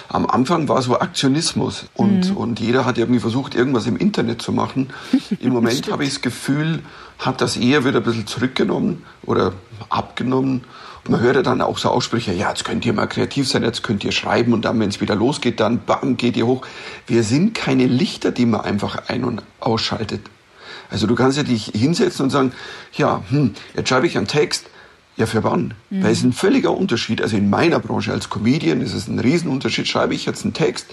am 0.09 0.27
Anfang 0.27 0.69
war 0.69 0.83
so 0.83 0.99
Aktionismus 0.99 1.87
und, 1.95 2.31
mhm. 2.31 2.37
und 2.37 2.61
jeder 2.61 2.85
hat 2.85 2.99
irgendwie 2.99 3.21
versucht, 3.21 3.55
irgendwas 3.55 3.87
im 3.87 3.97
Internet 3.97 4.43
zu 4.43 4.53
machen. 4.53 4.91
Im 5.41 5.53
Moment 5.53 5.91
habe 5.91 6.05
ich 6.05 6.11
das 6.11 6.21
Gefühl, 6.21 6.83
hat 7.19 7.41
das 7.41 7.57
eher 7.57 7.85
wieder 7.85 7.99
ein 7.99 8.05
bisschen 8.05 8.27
zurückgenommen 8.27 9.05
oder 9.25 9.53
abgenommen. 9.89 10.65
Und 11.05 11.11
man 11.11 11.21
hört 11.21 11.37
ja 11.37 11.43
dann 11.43 11.61
auch 11.61 11.79
so 11.79 11.89
Aussprüche, 11.89 12.33
ja, 12.33 12.49
jetzt 12.49 12.65
könnt 12.65 12.85
ihr 12.85 12.93
mal 12.93 13.07
kreativ 13.07 13.49
sein, 13.49 13.63
jetzt 13.63 13.83
könnt 13.83 14.03
ihr 14.05 14.13
schreiben 14.13 14.53
und 14.53 14.65
dann, 14.65 14.81
wenn 14.81 14.89
es 14.89 15.01
wieder 15.01 15.15
losgeht, 15.15 15.61
dann 15.61 15.85
bam, 15.85 16.17
geht 16.17 16.37
ihr 16.37 16.47
hoch. 16.47 16.67
Wir 17.07 17.23
sind 17.23 17.55
keine 17.55 17.87
Lichter, 17.87 18.33
die 18.33 18.47
man 18.47 18.63
einfach 18.63 19.09
ein- 19.09 19.25
und 19.25 19.43
ausschaltet. 19.61 20.23
Also 20.91 21.07
du 21.07 21.15
kannst 21.15 21.37
ja 21.37 21.45
dich 21.45 21.67
hinsetzen 21.75 22.25
und 22.25 22.31
sagen, 22.31 22.53
ja, 22.93 23.23
hm, 23.29 23.55
jetzt 23.75 23.89
schreibe 23.89 24.07
ich 24.07 24.17
einen 24.17 24.27
Text, 24.27 24.67
ja, 25.17 25.27
für 25.27 25.45
wann? 25.45 25.75
Mhm. 25.91 26.03
Weil 26.03 26.13
es 26.13 26.19
ist 26.19 26.25
ein 26.25 26.33
völliger 26.33 26.77
Unterschied. 26.77 27.23
Also 27.23 27.37
in 27.37 27.51
meiner 27.51 27.81
Branche 27.81 28.13
als 28.13 28.31
Comedian 28.31 28.81
ist 28.81 28.95
es 28.95 29.09
ein 29.09 29.19
Riesenunterschied. 29.19 29.89
Schreibe 29.89 30.15
ich 30.15 30.27
jetzt 30.27 30.45
einen 30.45 30.55
Text, 30.55 30.87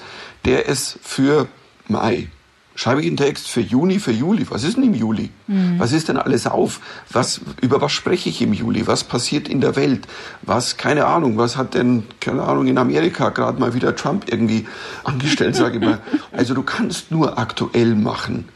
der 0.46 0.68
ist 0.68 0.98
für 1.01 1.48
Mai. 1.88 2.30
Schreibe 2.75 3.01
ich 3.01 3.08
einen 3.08 3.18
Text 3.18 3.50
für 3.50 3.62
Juni, 3.62 4.00
für 4.00 4.12
Juli. 4.12 4.48
Was 4.50 4.63
ist 4.63 4.77
denn 4.77 4.84
im 4.84 4.96
Juli? 4.96 5.30
Mhm. 5.46 5.75
Was 5.77 5.92
ist 5.92 6.10
denn 6.10 6.18
alles 6.18 6.48
auf? 6.48 6.80
Was, 7.12 7.42
über 7.62 7.82
was 7.82 7.92
spreche 7.92 8.30
ich 8.30 8.42
im 8.42 8.53
Juli? 8.53 8.88
Was 8.88 9.03
passiert 9.03 9.48
in 9.48 9.62
der 9.62 9.75
Welt? 9.75 10.08
Was, 10.42 10.77
keine 10.77 11.06
Ahnung, 11.06 11.38
was 11.38 11.56
hat 11.56 11.75
denn, 11.75 12.03
keine 12.20 12.42
Ahnung, 12.42 12.65
in 12.65 12.80
Amerika 12.80 13.30
gerade 13.30 13.60
mal 13.60 13.75
wieder 13.75 13.96
Trump 13.96 14.25
irgendwie 14.27 14.65
angestellt, 15.03 15.56
sage 15.56 15.77
ich 15.77 15.84
mal. 15.84 16.00
Also 16.32 16.56
du 16.56 16.63
kannst 16.63 17.12
nur 17.12 17.38
aktuell 17.38 17.94
machen. 17.94 18.50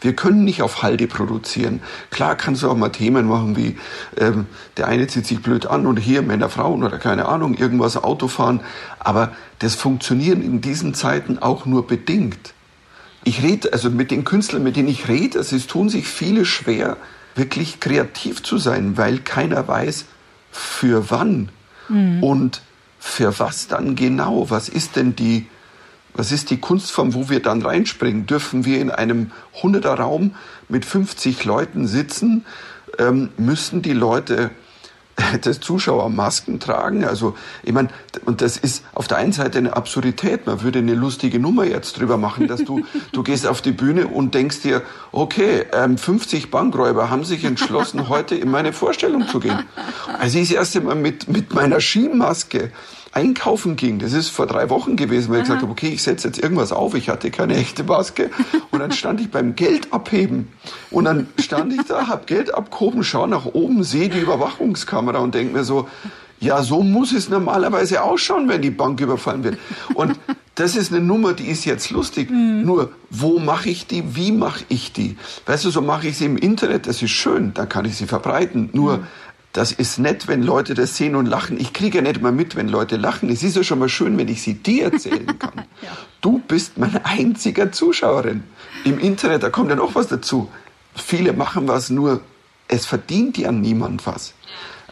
Wir 0.00 0.14
können 0.14 0.44
nicht 0.44 0.62
auf 0.62 0.82
Halde 0.82 1.06
produzieren. 1.06 1.80
Klar 2.10 2.36
kannst 2.36 2.62
du 2.62 2.70
auch 2.70 2.76
mal 2.76 2.90
Themen 2.90 3.26
machen 3.26 3.56
wie 3.56 3.76
ähm, 4.16 4.46
der 4.76 4.88
eine 4.88 5.06
zieht 5.06 5.26
sich 5.26 5.42
blöd 5.42 5.66
an 5.66 5.86
und 5.86 5.96
hier 5.98 6.22
Männer, 6.22 6.48
Frauen 6.48 6.82
oder 6.82 6.98
keine 6.98 7.26
Ahnung, 7.26 7.54
irgendwas 7.54 7.96
Auto 7.96 8.28
fahren. 8.28 8.60
Aber 8.98 9.32
das 9.58 9.74
funktioniert 9.74 10.42
in 10.42 10.60
diesen 10.60 10.94
Zeiten 10.94 11.38
auch 11.38 11.66
nur 11.66 11.86
bedingt. 11.86 12.54
Ich 13.24 13.42
rede, 13.42 13.72
also 13.72 13.90
mit 13.90 14.10
den 14.10 14.24
Künstlern, 14.24 14.62
mit 14.62 14.76
denen 14.76 14.88
ich 14.88 15.08
rede, 15.08 15.38
es 15.38 15.52
ist, 15.52 15.70
tun 15.70 15.88
sich 15.88 16.06
viele 16.06 16.44
schwer, 16.44 16.98
wirklich 17.34 17.80
kreativ 17.80 18.42
zu 18.42 18.58
sein, 18.58 18.96
weil 18.96 19.18
keiner 19.18 19.66
weiß, 19.66 20.04
für 20.52 21.10
wann 21.10 21.48
mhm. 21.88 22.22
und 22.22 22.62
für 22.98 23.38
was 23.38 23.66
dann 23.66 23.96
genau. 23.96 24.50
Was 24.50 24.68
ist 24.68 24.96
denn 24.96 25.16
die 25.16 25.46
was 26.14 26.32
ist 26.32 26.50
die 26.50 26.58
Kunstform, 26.58 27.14
wo 27.14 27.28
wir 27.28 27.40
dann 27.40 27.62
reinspringen? 27.62 28.26
Dürfen 28.26 28.64
wir 28.64 28.80
in 28.80 28.90
einem 28.90 29.32
100er 29.60 29.94
Raum 29.94 30.34
mit 30.68 30.84
50 30.84 31.44
Leuten 31.44 31.86
sitzen? 31.86 32.46
Ähm, 32.98 33.30
müssen 33.36 33.82
die 33.82 33.92
Leute 33.92 34.50
dass 35.42 35.60
Zuschauer 35.60 36.10
Masken 36.10 36.60
tragen. 36.60 37.04
Also, 37.04 37.34
ich 37.62 37.72
meine, 37.72 37.88
und 38.24 38.40
das 38.40 38.56
ist 38.56 38.84
auf 38.94 39.08
der 39.08 39.18
einen 39.18 39.32
Seite 39.32 39.58
eine 39.58 39.76
Absurdität. 39.76 40.46
Man 40.46 40.62
würde 40.62 40.80
eine 40.80 40.94
lustige 40.94 41.38
Nummer 41.38 41.64
jetzt 41.64 41.98
drüber 41.98 42.16
machen, 42.16 42.48
dass 42.48 42.64
du, 42.64 42.84
du 43.12 43.22
gehst 43.22 43.46
auf 43.46 43.62
die 43.62 43.72
Bühne 43.72 44.08
und 44.08 44.34
denkst 44.34 44.62
dir, 44.62 44.82
okay, 45.12 45.66
50 45.96 46.44
ähm, 46.44 46.50
Bankräuber 46.50 47.10
haben 47.10 47.24
sich 47.24 47.44
entschlossen, 47.44 48.08
heute 48.08 48.34
in 48.34 48.50
meine 48.50 48.72
Vorstellung 48.72 49.28
zu 49.28 49.40
gehen. 49.40 49.64
Als 50.18 50.34
ich 50.34 50.48
das 50.48 50.56
erste 50.56 50.80
Mal 50.80 50.96
mit, 50.96 51.28
mit 51.28 51.54
meiner 51.54 51.80
Skimaske 51.80 52.72
einkaufen 53.14 53.76
ging, 53.76 53.98
das 53.98 54.12
ist 54.12 54.28
vor 54.28 54.46
drei 54.46 54.68
Wochen 54.70 54.96
gewesen, 54.96 55.30
weil 55.30 55.38
ich 55.38 55.44
gesagt 55.44 55.62
habe, 55.62 55.70
okay, 55.70 55.88
ich 55.88 56.02
setze 56.02 56.28
jetzt 56.28 56.38
irgendwas 56.38 56.72
auf, 56.72 56.94
ich 56.94 57.08
hatte 57.08 57.30
keine 57.30 57.56
echte 57.56 57.84
Maske. 57.84 58.30
Und 58.70 58.80
dann 58.80 58.92
stand 58.92 59.20
ich 59.20 59.30
beim 59.30 59.54
Geld 59.54 59.92
abheben. 59.92 60.48
Und 60.90 61.04
dann 61.04 61.28
stand 61.38 61.72
ich 61.72 61.82
da, 61.86 62.08
hab 62.08 62.26
Geld 62.26 62.52
abgehoben, 62.52 63.04
schaue 63.04 63.28
nach 63.28 63.46
oben, 63.46 63.84
sehe 63.84 64.08
die 64.08 64.18
Überwachungskamera 64.18 65.18
und 65.18 65.34
denke 65.34 65.56
mir 65.56 65.64
so, 65.64 65.88
ja, 66.40 66.62
so 66.62 66.82
muss 66.82 67.12
es 67.12 67.28
normalerweise 67.28 68.02
ausschauen, 68.02 68.48
wenn 68.48 68.60
die 68.60 68.70
Bank 68.70 69.00
überfallen 69.00 69.44
wird. 69.44 69.58
Und 69.94 70.18
das 70.56 70.76
ist 70.76 70.92
eine 70.92 71.00
Nummer, 71.00 71.32
die 71.32 71.46
ist 71.46 71.64
jetzt 71.64 71.90
lustig. 71.90 72.30
Mhm. 72.30 72.62
Nur, 72.64 72.90
wo 73.10 73.38
mache 73.38 73.70
ich 73.70 73.86
die? 73.86 74.16
Wie 74.16 74.32
mache 74.32 74.64
ich 74.68 74.92
die? 74.92 75.16
Weißt 75.46 75.64
du, 75.64 75.70
so 75.70 75.80
mache 75.80 76.08
ich 76.08 76.18
sie 76.18 76.26
im 76.26 76.36
Internet, 76.36 76.86
das 76.86 77.00
ist 77.00 77.12
schön, 77.12 77.54
da 77.54 77.64
kann 77.64 77.84
ich 77.84 77.96
sie 77.96 78.06
verbreiten. 78.06 78.70
Nur, 78.72 78.98
mhm 78.98 79.06
das 79.54 79.70
ist 79.70 80.00
nett, 80.00 80.26
wenn 80.26 80.42
Leute 80.42 80.74
das 80.74 80.96
sehen 80.96 81.14
und 81.14 81.26
lachen. 81.26 81.58
Ich 81.60 81.72
kriege 81.72 81.98
ja 81.98 82.02
nicht 82.02 82.20
mal 82.20 82.32
mit, 82.32 82.56
wenn 82.56 82.68
Leute 82.68 82.96
lachen. 82.96 83.30
Es 83.30 83.44
ist 83.44 83.54
ja 83.54 83.62
schon 83.62 83.78
mal 83.78 83.88
schön, 83.88 84.18
wenn 84.18 84.26
ich 84.26 84.42
sie 84.42 84.54
dir 84.54 84.86
erzählen 84.86 85.26
kann. 85.38 85.64
ja. 85.80 85.90
Du 86.20 86.40
bist 86.40 86.76
mein 86.76 87.02
einziger 87.04 87.70
Zuschauerin. 87.70 88.42
Im 88.84 88.98
Internet, 88.98 89.44
da 89.44 89.50
kommt 89.50 89.70
ja 89.70 89.76
noch 89.76 89.94
was 89.94 90.08
dazu. 90.08 90.50
Viele 90.96 91.32
machen 91.32 91.68
was, 91.68 91.88
nur 91.88 92.20
es 92.66 92.84
verdient 92.84 93.38
ja 93.38 93.52
niemand 93.52 94.04
was. 94.06 94.34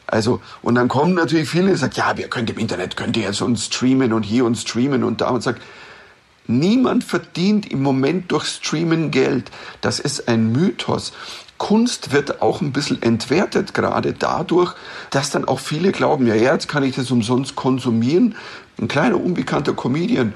Also, 0.07 0.40
und 0.62 0.76
dann 0.76 0.87
kommen 0.87 1.14
natürlich 1.14 1.49
viele 1.49 1.73
und 1.73 1.76
sagen, 1.76 1.95
ja, 1.97 2.16
wir 2.16 2.28
können 2.28 2.47
im 2.47 2.59
Internet, 2.59 2.97
könnt 2.97 3.16
ihr 3.16 3.25
jetzt 3.25 3.42
uns 3.42 3.66
streamen 3.66 4.12
und 4.12 4.23
hier 4.23 4.45
und 4.45 4.54
streamen 4.57 5.02
und 5.02 5.21
da 5.21 5.31
und 5.31 5.42
sagt, 5.42 5.61
niemand 6.47 7.02
verdient 7.02 7.71
im 7.71 7.83
Moment 7.83 8.31
durch 8.31 8.47
Streamen 8.47 9.11
Geld. 9.11 9.50
Das 9.81 9.99
ist 9.99 10.28
ein 10.28 10.52
Mythos. 10.52 11.12
Kunst 11.62 12.11
wird 12.11 12.42
auch 12.42 12.61
ein 12.61 12.73
bisschen 12.73 13.00
entwertet, 13.02 13.73
gerade 13.73 14.12
dadurch, 14.12 14.75
dass 15.11 15.31
dann 15.31 15.45
auch 15.45 15.61
viele 15.61 15.92
glauben, 15.92 16.26
ja, 16.26 16.35
jetzt 16.35 16.66
kann 16.66 16.83
ich 16.83 16.97
das 16.97 17.09
umsonst 17.12 17.54
konsumieren. 17.54 18.35
Ein 18.81 18.88
kleiner, 18.88 19.21
unbekannter 19.21 19.73
Comedian, 19.73 20.33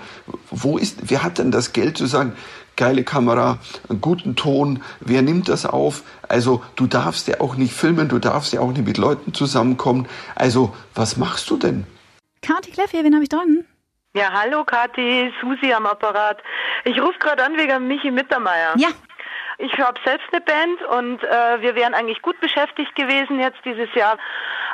wo 0.53 0.79
ist, 0.79 1.11
wer 1.11 1.25
hat 1.25 1.39
denn 1.39 1.51
das 1.51 1.73
Geld 1.73 1.99
zu 1.99 2.07
sagen, 2.07 2.37
geile 2.77 3.03
Kamera, 3.03 3.59
einen 3.89 4.01
guten 4.01 4.37
Ton, 4.37 4.85
wer 5.01 5.21
nimmt 5.23 5.49
das 5.49 5.67
auf? 5.67 6.05
Also 6.29 6.63
du 6.77 6.87
darfst 6.87 7.27
ja 7.27 7.41
auch 7.41 7.57
nicht 7.57 7.75
filmen, 7.75 8.09
du 8.09 8.21
darfst 8.21 8.53
ja 8.53 8.61
auch 8.61 8.71
nicht 8.71 8.87
mit 8.87 8.97
Leuten 8.97 9.35
zusammenkommen. 9.35 10.07
Also 10.37 10.77
was 10.95 11.17
machst 11.17 11.51
du 11.51 11.57
denn? 11.57 11.89
Kathi 12.41 12.71
Kleff 12.71 12.93
hier, 12.93 13.03
wen 13.03 13.15
habe 13.15 13.25
ich 13.25 13.31
dran? 13.31 13.65
Ja, 14.15 14.31
hallo 14.33 14.63
Kathi, 14.65 15.33
Susi 15.41 15.73
am 15.73 15.87
Apparat. 15.87 16.39
Ich 16.85 17.01
rufe 17.01 17.19
gerade 17.19 17.45
an 17.45 17.57
wegen 17.57 17.89
Michi 17.89 18.13
Mittermeier. 18.13 18.75
Ja, 18.77 18.91
ich 19.59 19.79
habe 19.79 19.99
selbst 20.05 20.27
eine 20.33 20.41
Band 20.43 20.83
und 20.99 21.25
äh, 21.25 21.63
wir 21.63 21.75
wären 21.75 21.95
eigentlich 21.95 22.21
gut 22.23 22.39
beschäftigt 22.41 22.95
gewesen 22.95 23.41
jetzt 23.41 23.59
dieses 23.65 23.93
Jahr. 23.95 24.19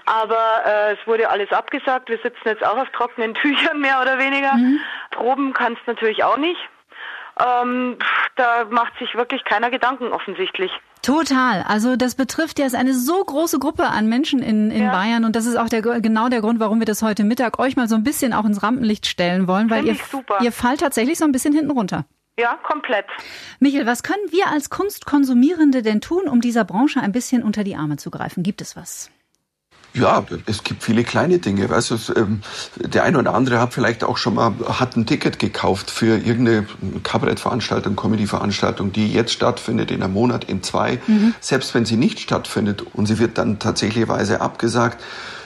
Aber 0.06 0.62
äh, 0.66 0.92
es 0.94 1.06
wurde 1.06 1.30
alles 1.30 1.52
abgesagt. 1.52 2.08
Wir 2.08 2.18
sitzen 2.18 2.46
jetzt 2.46 2.64
auch 2.64 2.76
auf 2.76 2.88
trockenen 2.90 3.34
Tüchern 3.42 3.80
mehr 3.80 4.00
oder 4.00 4.18
weniger. 4.18 4.54
Mhm. 4.54 4.80
Proben 5.10 5.52
kannst 5.52 5.86
natürlich 5.86 6.24
auch 6.24 6.36
nicht. 6.36 6.60
Ähm, 7.38 7.96
da 8.36 8.66
macht 8.68 8.98
sich 8.98 9.14
wirklich 9.14 9.44
keiner 9.44 9.70
Gedanken 9.70 10.12
offensichtlich. 10.12 10.70
Total. 11.02 11.64
Also 11.66 11.96
das 11.96 12.14
betrifft 12.14 12.58
ja 12.58 12.66
eine 12.74 12.94
so 12.94 13.24
große 13.24 13.58
Gruppe 13.58 13.86
an 13.86 14.08
Menschen 14.08 14.40
in, 14.40 14.70
in 14.70 14.84
ja. 14.84 14.92
Bayern 14.92 15.24
und 15.24 15.34
das 15.34 15.46
ist 15.46 15.56
auch 15.56 15.68
der, 15.68 15.82
genau 15.82 16.28
der 16.28 16.40
Grund, 16.40 16.60
warum 16.60 16.78
wir 16.78 16.86
das 16.86 17.02
heute 17.02 17.24
Mittag 17.24 17.58
euch 17.58 17.74
mal 17.74 17.88
so 17.88 17.96
ein 17.96 18.04
bisschen 18.04 18.32
auch 18.32 18.44
ins 18.44 18.62
Rampenlicht 18.62 19.06
stellen 19.06 19.48
wollen, 19.48 19.68
weil 19.68 19.84
ihr, 19.84 19.96
ihr 20.40 20.52
fallt 20.52 20.80
tatsächlich 20.80 21.18
so 21.18 21.24
ein 21.24 21.32
bisschen 21.32 21.54
hinten 21.54 21.72
runter. 21.72 22.04
Ja, 22.38 22.58
komplett. 22.62 23.06
Michael, 23.60 23.86
was 23.86 24.02
können 24.02 24.30
wir 24.30 24.48
als 24.48 24.70
Kunstkonsumierende 24.70 25.82
denn 25.82 26.00
tun, 26.00 26.28
um 26.28 26.40
dieser 26.40 26.64
Branche 26.64 27.00
ein 27.00 27.12
bisschen 27.12 27.42
unter 27.42 27.62
die 27.62 27.76
Arme 27.76 27.96
zu 27.96 28.10
greifen? 28.10 28.42
Gibt 28.42 28.62
es 28.62 28.74
was? 28.74 29.10
Ja, 29.94 30.24
es 30.46 30.64
gibt 30.64 30.82
viele 30.82 31.04
kleine 31.04 31.38
Dinge. 31.38 31.68
Weißt 31.68 31.90
du, 31.90 31.96
ähm, 32.16 32.40
der 32.76 33.04
eine 33.04 33.18
oder 33.18 33.34
andere 33.34 33.60
hat 33.60 33.74
vielleicht 33.74 34.04
auch 34.04 34.16
schon 34.16 34.34
mal 34.34 34.54
hat 34.66 34.96
ein 34.96 35.04
Ticket 35.04 35.38
gekauft 35.38 35.90
für 35.90 36.16
irgendeine 36.16 36.66
Kabarettveranstaltung, 37.02 37.94
Comedyveranstaltung, 37.94 38.92
die 38.92 39.12
jetzt 39.12 39.32
stattfindet 39.32 39.90
in 39.90 40.02
einem 40.02 40.14
Monat, 40.14 40.44
in 40.44 40.62
zwei. 40.62 40.98
Mhm. 41.06 41.34
Selbst 41.40 41.74
wenn 41.74 41.84
sie 41.84 41.96
nicht 41.96 42.20
stattfindet 42.20 42.82
und 42.94 43.04
sie 43.04 43.18
wird 43.18 43.36
dann 43.36 43.58
tatsächlichweise 43.58 44.40
abgesagt, 44.40 45.02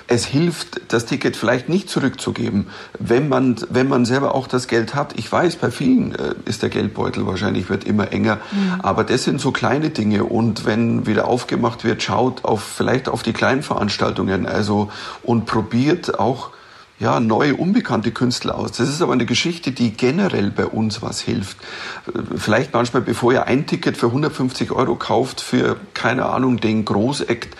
es 0.08 0.24
hilft, 0.24 0.92
das 0.92 1.06
Ticket 1.06 1.36
vielleicht 1.36 1.68
nicht 1.68 1.90
zurückzugeben, 1.90 2.68
wenn 2.98 3.28
man, 3.28 3.56
wenn 3.70 3.88
man 3.88 4.04
selber 4.04 4.34
auch 4.34 4.46
das 4.46 4.68
Geld 4.68 4.94
hat. 4.94 5.18
Ich 5.18 5.30
weiß, 5.30 5.56
bei 5.56 5.70
vielen 5.70 6.14
äh, 6.14 6.34
ist 6.44 6.62
der 6.62 6.68
Geldbeutel 6.68 7.26
wahrscheinlich 7.26 7.68
wird 7.68 7.84
immer 7.84 8.12
enger, 8.12 8.36
mhm. 8.36 8.80
aber 8.82 9.04
das 9.04 9.24
sind 9.24 9.40
so 9.40 9.50
kleine 9.50 9.90
Dinge 9.90 10.24
und 10.24 10.64
wenn 10.64 11.06
wieder 11.06 11.26
aufgemacht 11.26 11.84
wird, 11.84 12.02
schaut 12.02 12.44
auf, 12.44 12.62
vielleicht 12.62 13.08
auf 13.08 13.22
die 13.22 13.32
kleinen 13.32 13.62
Veranstaltungen, 13.62 14.46
also, 14.46 14.90
und 15.22 15.46
probiert 15.46 16.18
auch, 16.18 16.50
ja, 16.98 17.20
neue, 17.20 17.54
unbekannte 17.56 18.10
Künstler 18.10 18.56
aus. 18.56 18.72
Das 18.72 18.88
ist 18.88 19.02
aber 19.02 19.12
eine 19.12 19.26
Geschichte, 19.26 19.72
die 19.72 19.90
generell 19.90 20.50
bei 20.50 20.64
uns 20.64 21.02
was 21.02 21.20
hilft. 21.20 21.58
Äh, 22.06 22.36
vielleicht 22.36 22.72
manchmal, 22.72 23.02
bevor 23.02 23.32
ihr 23.32 23.46
ein 23.46 23.66
Ticket 23.66 23.96
für 23.96 24.06
150 24.06 24.70
Euro 24.70 24.94
kauft, 24.94 25.40
für, 25.40 25.76
keine 25.94 26.26
Ahnung, 26.26 26.58
den 26.58 26.84
Großact, 26.84 27.56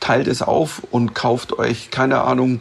teilt 0.00 0.26
es 0.26 0.42
auf 0.42 0.82
und 0.90 1.14
kauft 1.14 1.58
euch, 1.58 1.90
keine 1.90 2.22
Ahnung, 2.22 2.60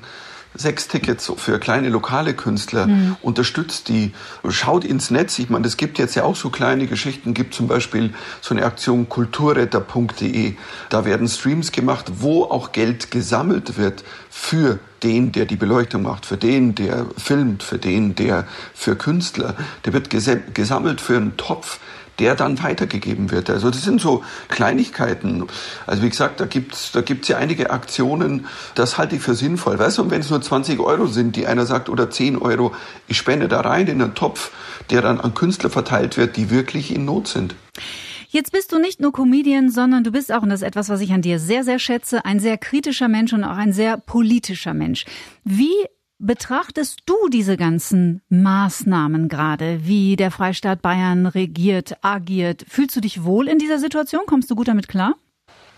sechs 0.58 0.88
Tickets 0.88 1.32
für 1.38 1.60
kleine 1.60 1.89
lokale 1.89 2.34
Künstler, 2.34 2.88
mhm. 2.88 3.15
unterstützt 3.22 3.89
die, 3.89 4.13
schaut 4.50 4.84
ins 4.84 5.12
Netz. 5.12 5.39
Ich 5.39 5.50
meine, 5.50 5.67
es 5.67 5.77
gibt 5.77 6.00
jetzt 6.00 6.15
ja 6.15 6.24
auch 6.24 6.36
so 6.36 6.50
kleine 6.50 6.88
Geschichten, 6.88 7.34
gibt 7.34 7.53
zum 7.53 7.67
Beispiel 7.67 8.13
so 8.41 8.56
eine 8.56 8.65
Aktion 8.65 9.08
kulturretter.de. 9.10 10.56
Da 10.89 11.06
werden 11.06 11.27
Streams 11.27 11.72
gemacht, 11.72 12.06
wo 12.20 12.44
auch 12.44 12.72
Geld 12.72 13.12
gesammelt 13.12 13.77
wird 13.77 14.03
für 14.29 14.79
den, 15.03 15.32
der 15.32 15.46
die 15.46 15.56
Beleuchtung 15.56 16.03
macht, 16.03 16.25
für 16.25 16.38
den, 16.38 16.74
der 16.74 17.06
filmt, 17.17 17.62
für 17.62 17.77
den, 17.77 18.15
der 18.15 18.48
für 18.74 18.96
Künstler. 18.96 19.56
Der 19.86 19.94
wird 19.94 20.10
gesammelt 20.10 21.01
für 21.01 21.17
einen 21.17 21.38
Topf, 21.38 21.79
der 22.20 22.36
dann 22.36 22.62
weitergegeben 22.62 23.32
wird. 23.32 23.50
Also 23.50 23.70
das 23.70 23.84
sind 23.84 24.02
so 24.02 24.24
Kleinigkeiten. 24.48 25.46
Also 25.86 26.04
wie 26.04 26.10
gesagt, 26.10 26.40
da 26.40 26.46
gibt's 26.46 26.92
da 26.92 27.02
gibt's 27.02 27.28
ja 27.28 27.38
einige 27.38 27.70
Aktionen, 27.72 28.48
das 28.76 28.98
halte 28.98 29.16
ich 29.16 29.22
für 29.22 29.36
sinnvoll. 29.36 29.78
Weißt 29.80 29.98
du, 29.98 30.04
und 30.04 30.12
wenn 30.12 30.22
es 30.22 30.30
nur 30.30 30.42
20 30.42 30.80
Euro 30.80 31.08
sind, 31.08 31.36
die 31.36 31.48
einer 31.48 31.66
sagt, 31.66 31.90
oder 31.90 32.10
10 32.10 32.38
Euro, 32.38 32.74
ich 33.08 33.18
spende 33.18 33.48
da 33.48 33.62
rein 33.62 33.88
in 33.88 34.02
einen 34.02 34.16
Topf, 34.16 34.52
der 34.90 35.02
dann 35.02 35.20
an 35.20 35.34
Künstler 35.34 35.70
verteilt 35.70 36.18
wird, 36.18 36.38
die 36.38 36.50
wirklich 36.50 36.94
in 36.94 37.06
Not 37.06 37.28
sind. 37.28 37.56
Jetzt 38.30 38.52
bist 38.52 38.74
du 38.74 38.78
nicht 38.78 39.00
nur 39.00 39.14
Comedian, 39.14 39.70
sondern 39.70 40.04
du 40.04 40.12
bist 40.12 40.34
auch, 40.34 40.44
und 40.44 40.50
das 40.50 40.62
ist 40.62 40.68
etwas, 40.68 40.90
was 40.90 41.00
ich 41.00 41.14
an 41.14 41.22
dir 41.22 41.40
sehr, 41.40 41.64
sehr 41.64 41.80
schätze, 41.80 42.26
ein 42.26 42.40
sehr 42.40 42.58
kritischer 42.58 43.08
Mensch 43.08 43.32
und 43.32 43.44
auch 43.44 43.56
ein 43.56 43.72
sehr 43.72 43.98
politischer 43.98 44.74
Mensch. 44.74 45.06
Wie 45.46 45.74
betrachtest 46.20 47.02
du 47.06 47.16
diese 47.32 47.58
ganzen 47.58 48.22
Maßnahmen 48.30 49.30
gerade, 49.30 49.82
wie 49.84 50.16
der 50.16 50.32
Freistaat 50.32 50.82
Bayern 50.82 51.26
regiert, 51.26 51.98
agiert? 52.02 52.66
Fühlst 52.68 52.96
du 52.96 53.02
dich 53.02 53.24
wohl 53.24 53.48
in 53.48 53.60
dieser 53.60 53.80
Situation? 53.80 54.22
Kommst 54.26 54.50
du 54.50 54.56
gut 54.56 54.68
damit 54.68 54.88
klar? 54.88 55.16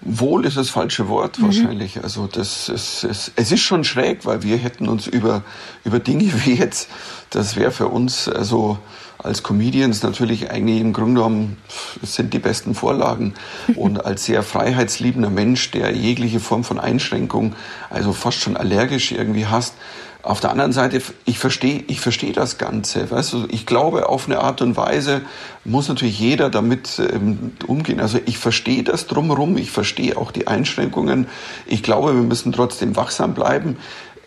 Wohl 0.01 0.45
ist 0.45 0.55
das 0.55 0.69
falsche 0.69 1.09
Wort 1.09 1.39
mhm. 1.39 1.43
wahrscheinlich. 1.45 2.01
Also 2.03 2.27
das 2.27 2.69
ist, 2.69 3.03
es, 3.03 3.31
es 3.35 3.51
ist 3.51 3.59
schon 3.59 3.83
schräg, 3.83 4.25
weil 4.25 4.43
wir 4.43 4.55
hätten 4.57 4.87
uns 4.87 5.07
über, 5.07 5.43
über 5.83 5.99
Dinge 5.99 6.31
wie 6.45 6.53
jetzt, 6.53 6.89
das 7.29 7.55
wäre 7.55 7.71
für 7.71 7.87
uns 7.87 8.29
also 8.29 8.79
als 9.17 9.43
Comedians 9.43 10.01
natürlich 10.01 10.49
eigentlich 10.49 10.79
im 10.79 10.93
Grunde 10.93 11.15
genommen 11.15 11.57
sind 12.01 12.33
die 12.33 12.39
besten 12.39 12.73
Vorlagen. 12.73 13.33
Und 13.75 14.05
als 14.05 14.23
sehr 14.23 14.43
freiheitsliebender 14.43 15.29
Mensch, 15.29 15.71
der 15.71 15.93
jegliche 15.93 16.39
Form 16.39 16.63
von 16.63 16.79
Einschränkung, 16.79 17.53
also 17.89 18.13
fast 18.13 18.39
schon 18.39 18.55
allergisch 18.55 19.11
irgendwie 19.11 19.45
hasst, 19.45 19.73
auf 20.21 20.41
der 20.41 20.51
anderen 20.51 20.73
Seite, 20.73 21.01
ich 21.25 21.39
verstehe, 21.39 21.83
ich 21.87 22.01
verstehe 22.01 22.33
das 22.33 22.57
Ganze. 22.57 23.09
Weißt 23.09 23.33
du, 23.33 23.45
ich 23.49 23.65
glaube, 23.65 24.09
auf 24.09 24.25
eine 24.25 24.39
Art 24.39 24.61
und 24.61 24.75
Weise 24.75 25.21
muss 25.63 25.87
natürlich 25.87 26.19
jeder 26.19 26.49
damit 26.49 26.99
ähm, 26.99 27.53
umgehen. 27.67 28.01
Also 28.01 28.19
ich 28.25 28.37
verstehe 28.37 28.83
das 28.83 29.07
drumherum, 29.07 29.55
ich 29.57 29.71
verstehe 29.71 30.17
auch 30.17 30.31
die 30.31 30.47
Einschränkungen. 30.47 31.27
Ich 31.65 31.83
glaube, 31.83 32.13
wir 32.13 32.21
müssen 32.21 32.51
trotzdem 32.51 32.97
wachsam 32.97 33.33
bleiben. 33.33 33.77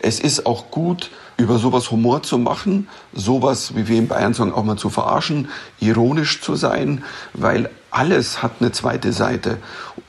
Es 0.01 0.19
ist 0.19 0.47
auch 0.47 0.71
gut, 0.71 1.11
über 1.37 1.59
sowas 1.59 1.91
Humor 1.91 2.23
zu 2.23 2.39
machen, 2.39 2.89
sowas, 3.13 3.77
wie 3.77 3.87
wir 3.87 3.99
in 3.99 4.09
Bayern 4.09 4.35
sagen, 4.35 4.53
auch 4.53 4.65
mal 4.65 4.77
zu 4.77 4.91
verarschen, 4.91 5.49
ironisch 5.79 6.41
zu 6.41 6.57
sein, 6.57 7.05
weil 7.35 7.69
alles 7.91 8.43
hat 8.43 8.53
eine 8.61 8.73
zweite 8.73 9.13
Seite. 9.13 9.59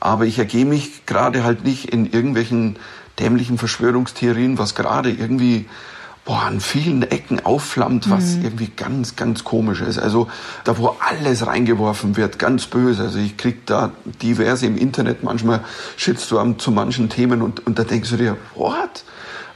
Aber 0.00 0.24
ich 0.24 0.38
ergehe 0.38 0.64
mich 0.64 1.06
gerade 1.06 1.44
halt 1.44 1.64
nicht 1.64 1.90
in 1.90 2.10
irgendwelchen 2.10 2.76
dämlichen 3.18 3.58
Verschwörungstheorien, 3.58 4.58
was 4.58 4.74
gerade 4.74 5.10
irgendwie 5.10 5.66
boah, 6.24 6.42
an 6.42 6.60
vielen 6.60 7.02
Ecken 7.02 7.44
aufflammt, 7.44 8.08
was 8.08 8.36
mhm. 8.36 8.44
irgendwie 8.44 8.70
ganz, 8.74 9.16
ganz 9.16 9.44
komisch 9.44 9.80
ist. 9.80 9.98
Also 9.98 10.28
da, 10.64 10.78
wo 10.78 10.96
alles 10.98 11.46
reingeworfen 11.46 12.16
wird, 12.16 12.38
ganz 12.38 12.66
böse. 12.66 13.02
Also 13.02 13.18
ich 13.18 13.36
krieg 13.36 13.66
da 13.66 13.92
diverse 14.22 14.66
im 14.66 14.78
Internet 14.78 15.22
manchmal 15.22 15.60
Shitstorm 15.96 16.58
zu 16.58 16.70
manchen 16.70 17.10
Themen 17.10 17.42
und, 17.42 17.66
und 17.66 17.78
da 17.78 17.84
denkst 17.84 18.10
du 18.10 18.16
dir, 18.16 18.36
what? 18.54 19.04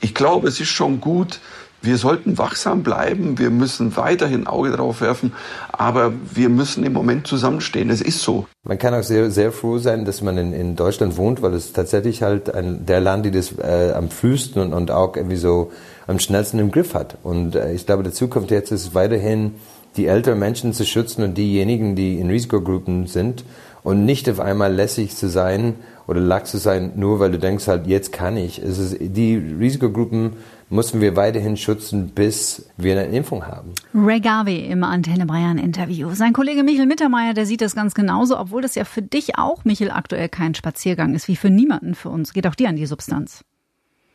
Ich 0.00 0.14
glaube, 0.14 0.48
es 0.48 0.60
ist 0.60 0.68
schon 0.68 1.00
gut, 1.00 1.40
wir 1.80 1.96
sollten 1.96 2.38
wachsam 2.38 2.82
bleiben, 2.82 3.38
wir 3.38 3.50
müssen 3.50 3.96
weiterhin 3.96 4.46
Auge 4.46 4.70
drauf 4.72 5.00
werfen, 5.00 5.32
aber 5.70 6.12
wir 6.34 6.48
müssen 6.48 6.84
im 6.84 6.92
Moment 6.92 7.26
zusammenstehen. 7.26 7.90
Es 7.90 8.00
ist 8.00 8.20
so. 8.20 8.46
Man 8.64 8.78
kann 8.78 8.94
auch 8.94 9.02
sehr, 9.02 9.30
sehr 9.30 9.52
froh 9.52 9.78
sein, 9.78 10.04
dass 10.04 10.20
man 10.20 10.38
in, 10.38 10.52
in 10.52 10.76
Deutschland 10.76 11.16
wohnt, 11.16 11.40
weil 11.42 11.54
es 11.54 11.72
tatsächlich 11.72 12.22
halt 12.22 12.52
ein, 12.52 12.84
der 12.86 13.00
Land, 13.00 13.26
die 13.26 13.30
das 13.30 13.52
äh, 13.58 13.92
am 13.92 14.10
frühesten 14.10 14.60
und, 14.60 14.72
und 14.72 14.90
auch 14.90 15.16
irgendwie 15.16 15.36
so 15.36 15.70
am 16.06 16.18
schnellsten 16.18 16.58
im 16.58 16.70
Griff 16.70 16.94
hat. 16.94 17.18
Und 17.22 17.54
äh, 17.54 17.72
ich 17.72 17.86
glaube, 17.86 18.02
die 18.02 18.12
Zukunft 18.12 18.50
jetzt 18.50 18.72
ist 18.72 18.94
weiterhin, 18.94 19.54
die 19.96 20.06
älteren 20.06 20.38
Menschen 20.38 20.72
zu 20.72 20.84
schützen 20.84 21.22
und 21.22 21.38
diejenigen, 21.38 21.96
die 21.96 22.18
in 22.18 22.28
Risikogruppen 22.28 23.06
sind 23.06 23.44
und 23.82 24.04
nicht 24.04 24.28
auf 24.28 24.40
einmal 24.40 24.72
lässig 24.72 25.16
zu 25.16 25.28
sein 25.28 25.74
oder 26.06 26.20
lax 26.20 26.50
zu 26.50 26.58
sein, 26.58 26.92
nur 26.96 27.20
weil 27.20 27.30
du 27.30 27.38
denkst 27.38 27.66
halt, 27.68 27.86
jetzt 27.86 28.12
kann 28.12 28.36
ich. 28.36 28.58
Es 28.62 28.78
ist, 28.78 28.96
die 29.00 29.36
Risikogruppen 29.36 30.34
müssen 30.70 31.00
wir 31.00 31.16
weiterhin 31.16 31.56
schützen, 31.56 32.10
bis 32.10 32.70
wir 32.76 32.98
eine 32.98 33.16
Impfung 33.16 33.46
haben. 33.46 33.72
Ray 33.94 34.20
Garvey 34.20 34.66
im 34.66 34.84
Antenne 34.84 35.26
Bayern 35.26 35.58
Interview. 35.58 36.14
Sein 36.14 36.32
Kollege 36.32 36.62
Michel 36.62 36.86
Mittermeier, 36.86 37.34
der 37.34 37.46
sieht 37.46 37.60
das 37.60 37.74
ganz 37.74 37.94
genauso, 37.94 38.38
obwohl 38.38 38.62
das 38.62 38.74
ja 38.74 38.84
für 38.84 39.02
dich 39.02 39.38
auch, 39.38 39.64
Michel, 39.64 39.90
aktuell 39.90 40.28
kein 40.28 40.54
Spaziergang 40.54 41.14
ist, 41.14 41.28
wie 41.28 41.36
für 41.36 41.50
niemanden 41.50 41.94
für 41.94 42.10
uns. 42.10 42.32
Geht 42.32 42.46
auch 42.46 42.54
dir 42.54 42.68
an 42.68 42.76
die 42.76 42.86
Substanz. 42.86 43.42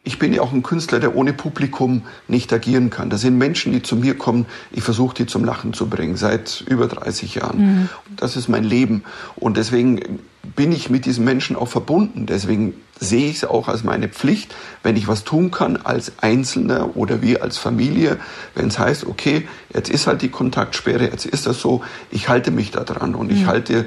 Ich 0.06 0.20
bin 0.20 0.34
ja 0.34 0.42
auch 0.42 0.52
ein 0.52 0.64
Künstler, 0.64 1.00
der 1.00 1.16
ohne 1.16 1.32
Publikum 1.32 2.04
nicht 2.28 2.52
agieren 2.52 2.90
kann. 2.90 3.10
Das 3.10 3.22
sind 3.22 3.38
Menschen, 3.38 3.72
die 3.72 3.82
zu 3.82 3.96
mir 3.96 4.18
kommen. 4.18 4.46
Ich 4.72 4.84
versuche, 4.84 5.16
die 5.16 5.26
zum 5.26 5.46
Lachen 5.46 5.74
zu 5.74 5.88
bringen, 5.88 6.18
seit 6.18 6.62
über 6.68 6.88
30 6.88 7.36
Jahren. 7.36 7.60
Mhm. 7.60 7.90
Das 8.18 8.36
ist 8.36 8.50
mein 8.50 8.66
Leben. 8.66 9.04
Und 9.38 9.56
deswegen 9.56 10.20
bin 10.56 10.74
ich 10.74 10.90
mit 10.90 11.06
diesen 11.06 11.24
Menschen 11.24 11.56
auch 11.56 11.70
verbunden. 11.70 12.26
Deswegen 12.26 12.74
sehe 13.00 13.30
ich 13.30 13.38
es 13.38 13.46
auch 13.46 13.70
als 13.70 13.86
meine 13.86 14.10
Pflicht, 14.10 14.54
wenn 14.84 14.98
ich 14.98 15.08
was 15.08 15.24
tun 15.24 15.52
kann 15.52 15.78
als 15.78 16.12
Einzelner 16.20 16.98
oder 16.98 17.22
wir 17.22 17.42
als 17.42 17.58
Familie, 17.58 18.20
wenn 18.56 18.68
es 18.68 18.78
heißt, 18.78 19.06
okay, 19.06 19.48
jetzt 19.74 19.90
ist 19.90 20.06
halt 20.06 20.22
die 20.22 20.30
Kontaktsperre, 20.30 21.06
jetzt 21.06 21.26
ist 21.26 21.48
das 21.48 21.62
so, 21.62 21.82
ich 22.12 22.28
halte 22.28 22.52
mich 22.52 22.72
da 22.72 22.84
dran 22.84 23.16
und 23.16 23.32
mhm. 23.32 23.38
ich 23.38 23.46
halte 23.46 23.86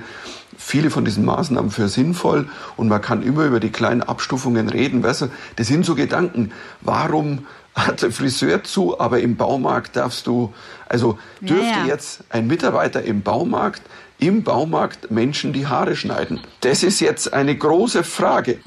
viele 0.57 0.91
von 0.91 1.05
diesen 1.05 1.25
Maßnahmen 1.25 1.71
für 1.71 1.89
sinnvoll 1.89 2.49
und 2.77 2.89
man 2.89 3.01
kann 3.01 3.23
immer 3.23 3.45
über 3.45 3.61
die 3.61 3.71
kleinen 3.71 4.03
Abstufungen 4.03 4.69
reden. 4.69 5.03
Weißt 5.03 5.23
du, 5.23 5.27
das 5.57 5.67
sind 5.67 5.85
so 5.85 5.95
Gedanken. 5.95 6.53
Warum 6.81 7.47
hat 7.75 8.01
der 8.01 8.11
Friseur 8.11 8.65
zu, 8.65 8.99
aber 8.99 9.21
im 9.21 9.37
Baumarkt 9.37 9.97
darfst 9.97 10.27
du, 10.27 10.55
also 10.89 11.19
dürfte 11.41 11.65
ja, 11.65 11.87
jetzt 11.87 12.25
ein 12.31 12.47
Mitarbeiter 12.47 13.03
im 13.03 13.23
Baumarkt 13.23 13.83
im 14.19 14.45
Baumarkt 14.45 15.11
Menschen 15.11 15.53
die 15.53 15.67
Haare 15.67 15.95
schneiden? 15.95 16.41
Das 16.61 16.83
ist 16.83 17.01
jetzt 17.01 17.33
eine 17.33 17.55
große 17.55 18.03
Frage. 18.03 18.59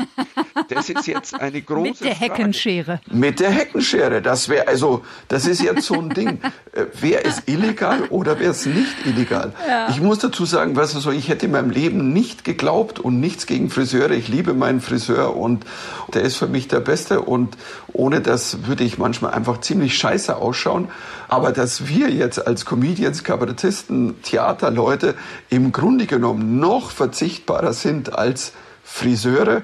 Das 0.67 0.89
ist 0.89 1.07
jetzt 1.07 1.39
eine 1.39 1.61
große 1.63 1.81
Mit 1.89 2.03
der 2.03 2.13
Heckenschere. 2.13 2.99
Frage. 3.03 3.17
Mit 3.17 3.39
der 3.39 3.49
Heckenschere. 3.49 4.21
Das 4.21 4.49
wäre 4.49 4.67
also, 4.67 5.03
das 5.27 5.47
ist 5.47 5.61
jetzt 5.61 5.83
so 5.83 5.95
ein 5.95 6.09
Ding. 6.09 6.39
Äh, 6.71 6.85
wer 7.01 7.25
ist 7.25 7.49
illegal 7.49 8.03
oder 8.11 8.39
wer 8.39 8.51
ist 8.51 8.67
nicht 8.67 9.03
illegal? 9.03 9.53
Ja. 9.67 9.89
Ich 9.89 9.99
muss 9.99 10.19
dazu 10.19 10.45
sagen, 10.45 10.75
weißt 10.75 10.93
du 10.93 10.99
so, 10.99 11.09
ich 11.09 11.27
hätte 11.27 11.47
in 11.47 11.51
meinem 11.51 11.71
Leben 11.71 12.13
nicht 12.13 12.43
geglaubt 12.43 12.99
und 12.99 13.19
nichts 13.19 13.47
gegen 13.47 13.71
Friseure. 13.71 14.11
Ich 14.11 14.27
liebe 14.27 14.53
meinen 14.53 14.79
Friseur 14.79 15.35
und 15.35 15.65
der 16.13 16.21
ist 16.21 16.35
für 16.37 16.45
mich 16.45 16.67
der 16.67 16.79
Beste 16.79 17.21
und 17.21 17.57
ohne 17.91 18.21
das 18.21 18.67
würde 18.67 18.83
ich 18.83 18.99
manchmal 18.99 19.33
einfach 19.33 19.61
ziemlich 19.61 19.97
scheiße 19.97 20.35
ausschauen. 20.35 20.89
Aber 21.29 21.51
dass 21.51 21.87
wir 21.87 22.09
jetzt 22.09 22.45
als 22.45 22.65
Comedians, 22.65 23.23
Kabarettisten, 23.23 24.21
Theaterleute 24.23 25.15
im 25.49 25.71
Grunde 25.71 26.07
genommen 26.07 26.59
noch 26.59 26.89
verzichtbarer 26.89 27.73
sind 27.73 28.13
als 28.17 28.53
Friseure. 28.83 29.61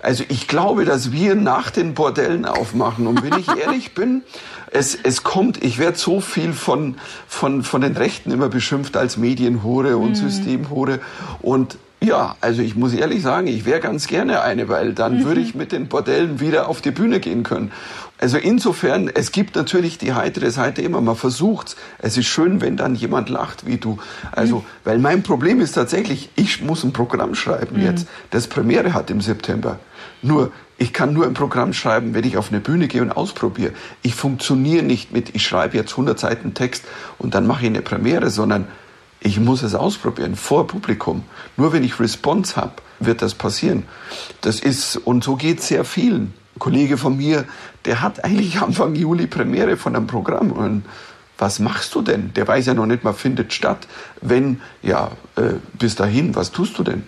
Also 0.00 0.22
ich 0.28 0.46
glaube, 0.46 0.84
dass 0.84 1.10
wir 1.10 1.34
nach 1.34 1.70
den 1.70 1.94
Bordellen 1.94 2.44
aufmachen. 2.44 3.08
Und 3.08 3.22
wenn 3.24 3.38
ich 3.38 3.48
ehrlich 3.62 3.94
bin, 3.94 4.22
es, 4.70 4.96
es 5.02 5.24
kommt, 5.24 5.62
ich 5.62 5.78
werde 5.78 5.98
so 5.98 6.20
viel 6.20 6.52
von, 6.52 6.94
von, 7.26 7.64
von 7.64 7.80
den 7.80 7.96
Rechten 7.96 8.30
immer 8.30 8.48
beschimpft 8.48 8.96
als 8.96 9.16
Medienhure 9.16 9.96
und 9.96 10.10
mhm. 10.10 10.14
Systemhure. 10.14 11.00
Und 11.42 11.76
ja, 12.00 12.36
also 12.40 12.62
ich 12.62 12.76
muss 12.76 12.94
ehrlich 12.94 13.22
sagen, 13.22 13.48
ich 13.48 13.64
wäre 13.64 13.80
ganz 13.80 14.06
gerne 14.06 14.42
eine, 14.42 14.68
weil 14.68 14.94
dann 14.94 15.18
mhm. 15.18 15.24
würde 15.24 15.40
ich 15.40 15.56
mit 15.56 15.72
den 15.72 15.88
Bordellen 15.88 16.38
wieder 16.38 16.68
auf 16.68 16.80
die 16.80 16.92
Bühne 16.92 17.18
gehen 17.18 17.42
können. 17.42 17.72
Also 18.20 18.36
insofern, 18.36 19.08
es 19.08 19.30
gibt 19.30 19.54
natürlich 19.54 19.96
die 19.96 20.12
heitere 20.12 20.50
Seite 20.50 20.82
immer. 20.82 21.00
Man 21.00 21.14
versucht's. 21.14 21.76
Es 21.98 22.16
ist 22.16 22.26
schön, 22.26 22.60
wenn 22.60 22.76
dann 22.76 22.96
jemand 22.96 23.28
lacht 23.28 23.64
wie 23.64 23.76
du. 23.76 23.98
Also, 24.32 24.58
mhm. 24.58 24.64
weil 24.84 24.98
mein 24.98 25.22
Problem 25.22 25.60
ist 25.60 25.72
tatsächlich, 25.72 26.30
ich 26.34 26.60
muss 26.60 26.82
ein 26.82 26.92
Programm 26.92 27.34
schreiben 27.34 27.76
mhm. 27.76 27.84
jetzt, 27.84 28.08
das 28.30 28.48
Premiere 28.48 28.92
hat 28.92 29.10
im 29.10 29.20
September. 29.20 29.78
Nur, 30.20 30.50
ich 30.78 30.92
kann 30.92 31.12
nur 31.12 31.26
ein 31.26 31.34
Programm 31.34 31.72
schreiben, 31.72 32.12
wenn 32.12 32.24
ich 32.24 32.36
auf 32.36 32.50
eine 32.50 32.60
Bühne 32.60 32.88
gehe 32.88 33.02
und 33.02 33.12
ausprobiere. 33.12 33.72
Ich 34.02 34.16
funktioniere 34.16 34.84
nicht 34.84 35.12
mit, 35.12 35.34
ich 35.34 35.44
schreibe 35.44 35.76
jetzt 35.76 35.92
100 35.92 36.18
Seiten 36.18 36.54
Text 36.54 36.84
und 37.18 37.34
dann 37.34 37.46
mache 37.46 37.62
ich 37.62 37.68
eine 37.68 37.82
Premiere, 37.82 38.30
sondern 38.30 38.66
ich 39.20 39.38
muss 39.38 39.62
es 39.62 39.74
ausprobieren 39.74 40.36
vor 40.36 40.66
Publikum. 40.66 41.24
Nur 41.56 41.72
wenn 41.72 41.84
ich 41.84 41.98
Response 41.98 42.56
habe, 42.56 42.74
wird 43.00 43.22
das 43.22 43.34
passieren. 43.34 43.84
Das 44.40 44.60
ist, 44.60 44.96
und 44.96 45.24
so 45.24 45.36
geht 45.36 45.62
sehr 45.62 45.84
vielen. 45.84 46.34
Ein 46.56 46.58
Kollege 46.58 46.98
von 46.98 47.16
mir, 47.16 47.44
der 47.84 48.02
hat 48.02 48.24
eigentlich 48.24 48.60
Anfang 48.60 48.94
Juli 48.94 49.26
Premiere 49.26 49.76
von 49.76 49.96
einem 49.96 50.06
Programm. 50.06 50.52
Und 50.52 50.84
was 51.38 51.58
machst 51.58 51.94
du 51.94 52.02
denn? 52.02 52.32
Der 52.34 52.46
weiß 52.46 52.66
ja 52.66 52.74
noch 52.74 52.86
nicht 52.86 53.04
mal, 53.04 53.12
findet 53.12 53.52
statt. 53.52 53.86
Wenn, 54.20 54.60
ja, 54.82 55.12
äh, 55.36 55.54
bis 55.78 55.94
dahin, 55.94 56.34
was 56.34 56.50
tust 56.50 56.78
du 56.78 56.82
denn? 56.82 57.04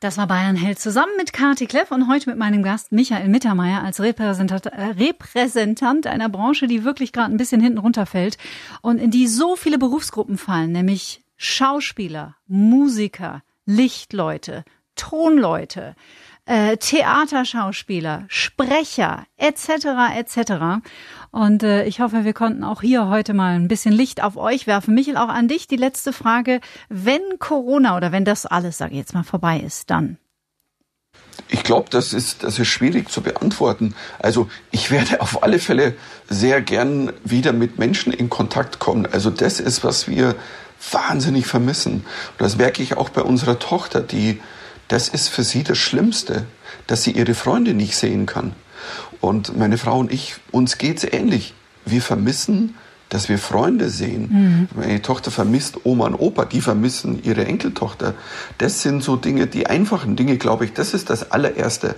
Das 0.00 0.16
war 0.16 0.28
Bayern 0.28 0.54
hält 0.54 0.78
zusammen 0.78 1.10
mit 1.16 1.32
Kati 1.32 1.66
Kleff 1.66 1.90
und 1.90 2.08
heute 2.08 2.30
mit 2.30 2.38
meinem 2.38 2.62
Gast 2.62 2.92
Michael 2.92 3.28
Mittermeier 3.28 3.82
als 3.82 4.00
Repräsentant, 4.00 4.66
äh, 4.66 4.94
Repräsentant 4.96 6.06
einer 6.06 6.28
Branche, 6.28 6.68
die 6.68 6.84
wirklich 6.84 7.12
gerade 7.12 7.34
ein 7.34 7.36
bisschen 7.36 7.60
hinten 7.60 7.78
runterfällt 7.78 8.38
und 8.80 8.98
in 8.98 9.10
die 9.10 9.26
so 9.26 9.56
viele 9.56 9.76
Berufsgruppen 9.76 10.38
fallen, 10.38 10.70
nämlich 10.70 11.24
Schauspieler, 11.36 12.36
Musiker, 12.46 13.42
Lichtleute, 13.66 14.64
Tonleute, 14.98 15.94
äh, 16.44 16.76
Theaterschauspieler, 16.76 18.24
Sprecher 18.28 19.24
etc. 19.38 19.86
etc. 20.16 20.52
Und 21.30 21.62
äh, 21.62 21.84
ich 21.84 22.00
hoffe, 22.00 22.24
wir 22.24 22.34
konnten 22.34 22.64
auch 22.64 22.82
hier 22.82 23.08
heute 23.08 23.32
mal 23.32 23.54
ein 23.54 23.68
bisschen 23.68 23.92
Licht 23.92 24.22
auf 24.22 24.36
euch 24.36 24.66
werfen. 24.66 24.94
Michel, 24.94 25.16
auch 25.16 25.28
an 25.28 25.48
dich 25.48 25.66
die 25.68 25.76
letzte 25.76 26.12
Frage. 26.12 26.60
Wenn 26.88 27.20
Corona 27.38 27.96
oder 27.96 28.12
wenn 28.12 28.24
das 28.24 28.44
alles, 28.44 28.78
sage 28.78 28.92
ich 28.92 28.98
jetzt 28.98 29.14
mal, 29.14 29.24
vorbei 29.24 29.60
ist, 29.60 29.90
dann? 29.90 30.18
Ich 31.48 31.62
glaube, 31.62 31.88
das 31.90 32.12
ist, 32.12 32.42
das 32.42 32.58
ist 32.58 32.68
schwierig 32.68 33.10
zu 33.10 33.22
beantworten. 33.22 33.94
Also 34.18 34.48
ich 34.70 34.90
werde 34.90 35.20
auf 35.20 35.42
alle 35.42 35.58
Fälle 35.58 35.94
sehr 36.28 36.60
gern 36.60 37.12
wieder 37.24 37.52
mit 37.52 37.78
Menschen 37.78 38.12
in 38.12 38.28
Kontakt 38.28 38.78
kommen. 38.78 39.06
Also 39.06 39.30
das 39.30 39.60
ist, 39.60 39.84
was 39.84 40.08
wir 40.08 40.34
wahnsinnig 40.90 41.46
vermissen. 41.46 41.92
Und 41.92 42.40
das 42.40 42.56
merke 42.56 42.82
ich 42.82 42.96
auch 42.96 43.08
bei 43.08 43.22
unserer 43.22 43.58
Tochter, 43.58 44.00
die, 44.00 44.40
das 44.88 45.08
ist 45.08 45.28
für 45.28 45.44
sie 45.44 45.62
das 45.62 45.78
Schlimmste, 45.78 46.46
dass 46.86 47.02
sie 47.02 47.12
ihre 47.12 47.34
Freunde 47.34 47.74
nicht 47.74 47.96
sehen 47.96 48.26
kann. 48.26 48.52
Und 49.20 49.56
meine 49.56 49.78
Frau 49.78 49.98
und 49.98 50.12
ich, 50.12 50.36
uns 50.50 50.78
geht's 50.78 51.04
ähnlich. 51.04 51.54
Wir 51.84 52.02
vermissen 52.02 52.74
dass 53.08 53.28
wir 53.28 53.38
Freunde 53.38 53.88
sehen. 53.88 54.28
Mhm. 54.30 54.68
Meine 54.74 55.02
Tochter 55.02 55.30
vermisst 55.30 55.84
Oma 55.84 56.06
und 56.06 56.14
Opa, 56.14 56.44
die 56.44 56.60
vermissen 56.60 57.22
ihre 57.22 57.46
Enkeltochter. 57.46 58.14
Das 58.58 58.82
sind 58.82 59.02
so 59.02 59.16
Dinge, 59.16 59.46
die 59.46 59.66
einfachen 59.66 60.16
Dinge, 60.16 60.36
glaube 60.36 60.64
ich, 60.64 60.72
das 60.72 60.94
ist 60.94 61.10
das 61.10 61.30
allererste. 61.30 61.94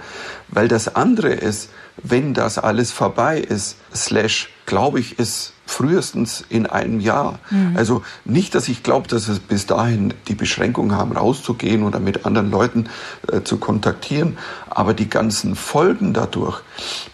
Weil 0.48 0.68
das 0.68 0.94
andere 0.94 1.32
ist, 1.32 1.70
wenn 2.02 2.34
das 2.34 2.58
alles 2.58 2.92
vorbei 2.92 3.38
ist, 3.40 3.76
slash, 3.94 4.50
glaube 4.66 5.00
ich, 5.00 5.18
ist 5.18 5.52
frühestens 5.70 6.44
in 6.48 6.66
einem 6.66 7.00
Jahr. 7.00 7.38
Mhm. 7.50 7.76
Also 7.76 8.02
nicht, 8.24 8.54
dass 8.54 8.68
ich 8.68 8.82
glaube, 8.82 9.08
dass 9.08 9.28
es 9.28 9.38
bis 9.38 9.66
dahin 9.66 10.12
die 10.26 10.34
Beschränkungen 10.34 10.96
haben, 10.96 11.12
rauszugehen 11.12 11.84
oder 11.84 12.00
mit 12.00 12.26
anderen 12.26 12.50
Leuten 12.50 12.86
äh, 13.30 13.42
zu 13.42 13.58
kontaktieren, 13.58 14.36
aber 14.68 14.94
die 14.94 15.08
ganzen 15.08 15.54
Folgen 15.54 16.12
dadurch, 16.12 16.60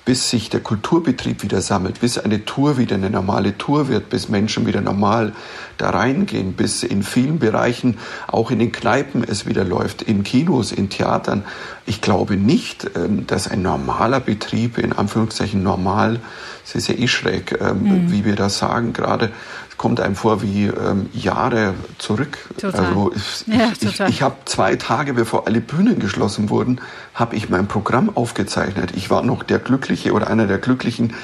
bis 0.04 0.30
sich 0.30 0.48
der 0.48 0.60
Kulturbetrieb 0.60 1.42
wieder 1.42 1.60
sammelt, 1.60 2.00
bis 2.00 2.18
eine 2.18 2.44
Tour 2.44 2.78
wieder 2.78 2.96
eine 2.96 3.10
normale 3.10 3.58
Tour 3.58 3.88
wird, 3.88 4.08
bis 4.08 4.28
Menschen 4.28 4.66
wieder 4.66 4.80
normal 4.80 5.32
da 5.76 5.90
reingehen, 5.90 6.54
bis 6.54 6.82
in 6.82 7.02
vielen 7.02 7.38
Bereichen, 7.38 7.98
auch 8.26 8.50
in 8.50 8.58
den 8.58 8.72
Kneipen 8.72 9.22
es 9.22 9.46
wieder 9.46 9.64
läuft, 9.64 10.00
in 10.00 10.22
Kinos, 10.22 10.72
in 10.72 10.88
Theatern. 10.88 11.44
Ich 11.84 12.00
glaube 12.00 12.36
nicht, 12.36 12.90
ähm, 12.96 13.26
dass 13.26 13.48
ein 13.48 13.60
normaler 13.60 14.20
Betrieb, 14.20 14.78
in 14.78 14.94
Anführungszeichen 14.94 15.62
normal, 15.62 16.20
es 16.66 16.74
ist 16.74 16.88
ja 16.88 16.94
eh 16.94 17.06
schräg, 17.06 17.58
ähm, 17.60 17.82
mhm. 17.82 18.12
wie 18.12 18.24
wir 18.24 18.34
das 18.34 18.58
sagen 18.58 18.92
gerade, 18.92 19.30
kommt 19.76 20.00
einem 20.00 20.16
vor 20.16 20.42
wie 20.42 20.64
ähm, 20.66 21.08
Jahre 21.12 21.74
zurück. 21.98 22.38
Total. 22.58 22.86
Also 22.86 23.12
ich, 23.14 23.46
Ja, 23.46 23.70
ich, 23.78 24.00
ich 24.00 24.22
habe 24.22 24.36
zwei 24.46 24.74
Tage 24.76 25.14
bevor 25.14 25.46
alle 25.46 25.60
Bühnen 25.60 25.98
geschlossen 25.98 26.50
wurden, 26.50 26.80
habe 27.14 27.36
ich 27.36 27.50
mein 27.50 27.68
Programm 27.68 28.10
aufgezeichnet. 28.14 28.92
Ich 28.96 29.10
war 29.10 29.22
noch 29.22 29.42
der 29.42 29.58
Glückliche 29.58 30.12
oder 30.12 30.28
einer 30.28 30.46
der 30.46 30.58
Glücklichen, 30.58 31.14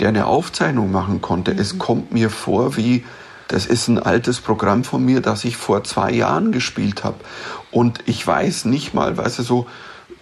der 0.00 0.08
eine 0.08 0.26
Aufzeichnung 0.26 0.92
machen 0.92 1.22
konnte. 1.22 1.52
Es 1.52 1.78
kommt 1.78 2.12
mir 2.12 2.30
vor 2.30 2.76
wie 2.76 3.04
das 3.48 3.66
ist 3.66 3.88
ein 3.88 3.98
altes 3.98 4.40
Programm 4.40 4.84
von 4.84 5.04
mir, 5.04 5.20
das 5.20 5.44
ich 5.44 5.56
vor 5.56 5.82
zwei 5.82 6.12
Jahren 6.12 6.52
gespielt 6.52 7.02
habe. 7.02 7.16
Und 7.72 7.98
ich 8.06 8.24
weiß 8.24 8.66
nicht 8.66 8.94
mal, 8.94 9.16
weißt 9.16 9.40
du, 9.40 9.42
so, 9.42 9.66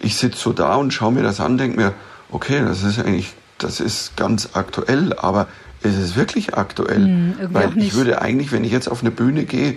ich 0.00 0.16
sitze 0.16 0.38
so 0.40 0.52
da 0.54 0.76
und 0.76 0.94
schaue 0.94 1.12
mir 1.12 1.22
das 1.22 1.38
an, 1.38 1.58
denke 1.58 1.76
mir, 1.76 1.94
okay, 2.30 2.62
das 2.64 2.82
ist 2.82 2.98
eigentlich, 2.98 3.34
das 3.58 3.80
ist 3.80 4.16
ganz 4.16 4.50
aktuell, 4.54 5.12
aber 5.14 5.48
ist 5.82 5.96
es 5.96 6.16
wirklich 6.16 6.54
aktuell? 6.54 7.04
Hm, 7.04 7.34
irgendwie 7.38 7.54
Weil 7.54 7.78
ich 7.78 7.94
würde 7.94 8.20
eigentlich, 8.22 8.52
wenn 8.52 8.64
ich 8.64 8.72
jetzt 8.72 8.88
auf 8.88 9.00
eine 9.00 9.10
Bühne 9.10 9.44
gehe, 9.44 9.76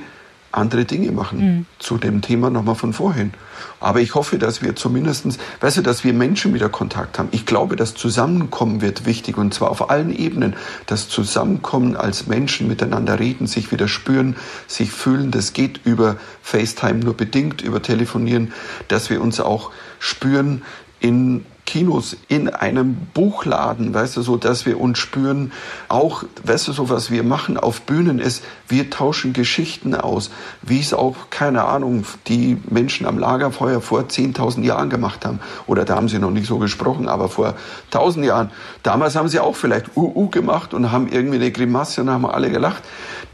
andere 0.52 0.86
Dinge 0.86 1.12
machen 1.12 1.40
Hm. 1.40 1.66
zu 1.80 1.98
dem 1.98 2.22
Thema 2.22 2.50
nochmal 2.50 2.76
von 2.76 2.94
vorhin. 2.94 3.32
Aber 3.80 4.02
ich 4.02 4.16
hoffe, 4.16 4.38
dass 4.38 4.62
wir 4.62 4.76
zumindestens, 4.76 5.38
weißt 5.62 5.78
du, 5.78 5.82
dass 5.82 6.04
wir 6.04 6.14
Menschen 6.14 6.54
wieder 6.54 6.70
Kontakt 6.70 7.20
haben. 7.20 7.30
Ich 7.32 7.46
glaube, 7.46 7.76
das 7.76 7.94
Zusammenkommen 7.94 8.82
wird 8.82 9.06
wichtig 9.06 9.38
und 9.38 9.54
zwar 9.54 9.70
auf 9.70 9.90
allen 9.90 10.14
Ebenen. 10.14 10.56
Das 10.88 11.08
Zusammenkommen 11.08 11.96
als 11.96 12.28
Menschen 12.28 12.68
miteinander 12.68 13.20
reden, 13.20 13.48
sich 13.48 13.72
wieder 13.72 13.88
spüren, 13.88 14.36
sich 14.68 14.92
fühlen. 14.92 15.32
Das 15.32 15.54
geht 15.54 15.82
über 15.86 16.18
FaceTime 16.42 17.00
nur 17.00 17.16
bedingt, 17.16 17.62
über 17.62 17.82
Telefonieren, 17.82 18.52
dass 18.88 19.10
wir 19.10 19.22
uns 19.22 19.40
auch 19.40 19.72
spüren 20.00 20.64
in 21.00 21.46
Kinos, 21.72 22.18
in 22.28 22.50
einem 22.50 22.98
Buchladen, 23.14 23.94
weißt 23.94 24.18
du, 24.18 24.22
so, 24.24 24.36
dass 24.36 24.66
wir 24.66 24.78
uns 24.78 25.00
spüren, 25.00 25.54
auch, 25.88 26.26
weißt 26.44 26.68
du, 26.68 26.74
so, 26.74 26.90
was 26.90 27.12
wir 27.12 27.24
machen 27.24 27.56
auf 27.56 27.84
Bühnen 27.84 28.20
ist, 28.20 28.44
wir 28.68 28.90
tauschen 28.90 29.32
Geschichten 29.32 29.96
aus, 29.96 30.32
wie 30.62 30.82
es 30.82 30.94
auch, 30.94 31.16
keine 31.30 31.64
Ahnung, 31.64 32.04
die 32.28 32.58
Menschen 32.70 33.06
am 33.06 33.18
Lagerfeuer 33.18 33.80
vor 33.80 34.02
10.000 34.02 34.64
Jahren 34.64 34.90
gemacht 34.90 35.26
haben. 35.26 35.40
Oder 35.66 35.86
da 35.86 35.96
haben 35.96 36.10
sie 36.10 36.20
noch 36.20 36.32
nicht 36.32 36.46
so 36.46 36.58
gesprochen, 36.58 37.08
aber 37.08 37.30
vor 37.30 37.56
1.000 37.94 38.26
Jahren. 38.26 38.52
Damals 38.84 39.16
haben 39.16 39.30
sie 39.30 39.40
auch 39.40 39.56
vielleicht 39.56 39.96
UU 39.96 40.28
gemacht 40.28 40.74
und 40.74 40.92
haben 40.92 41.08
irgendwie 41.08 41.38
eine 41.38 41.54
Grimasse 41.54 42.02
und 42.02 42.10
haben 42.10 42.26
alle 42.26 42.52
gelacht. 42.52 42.84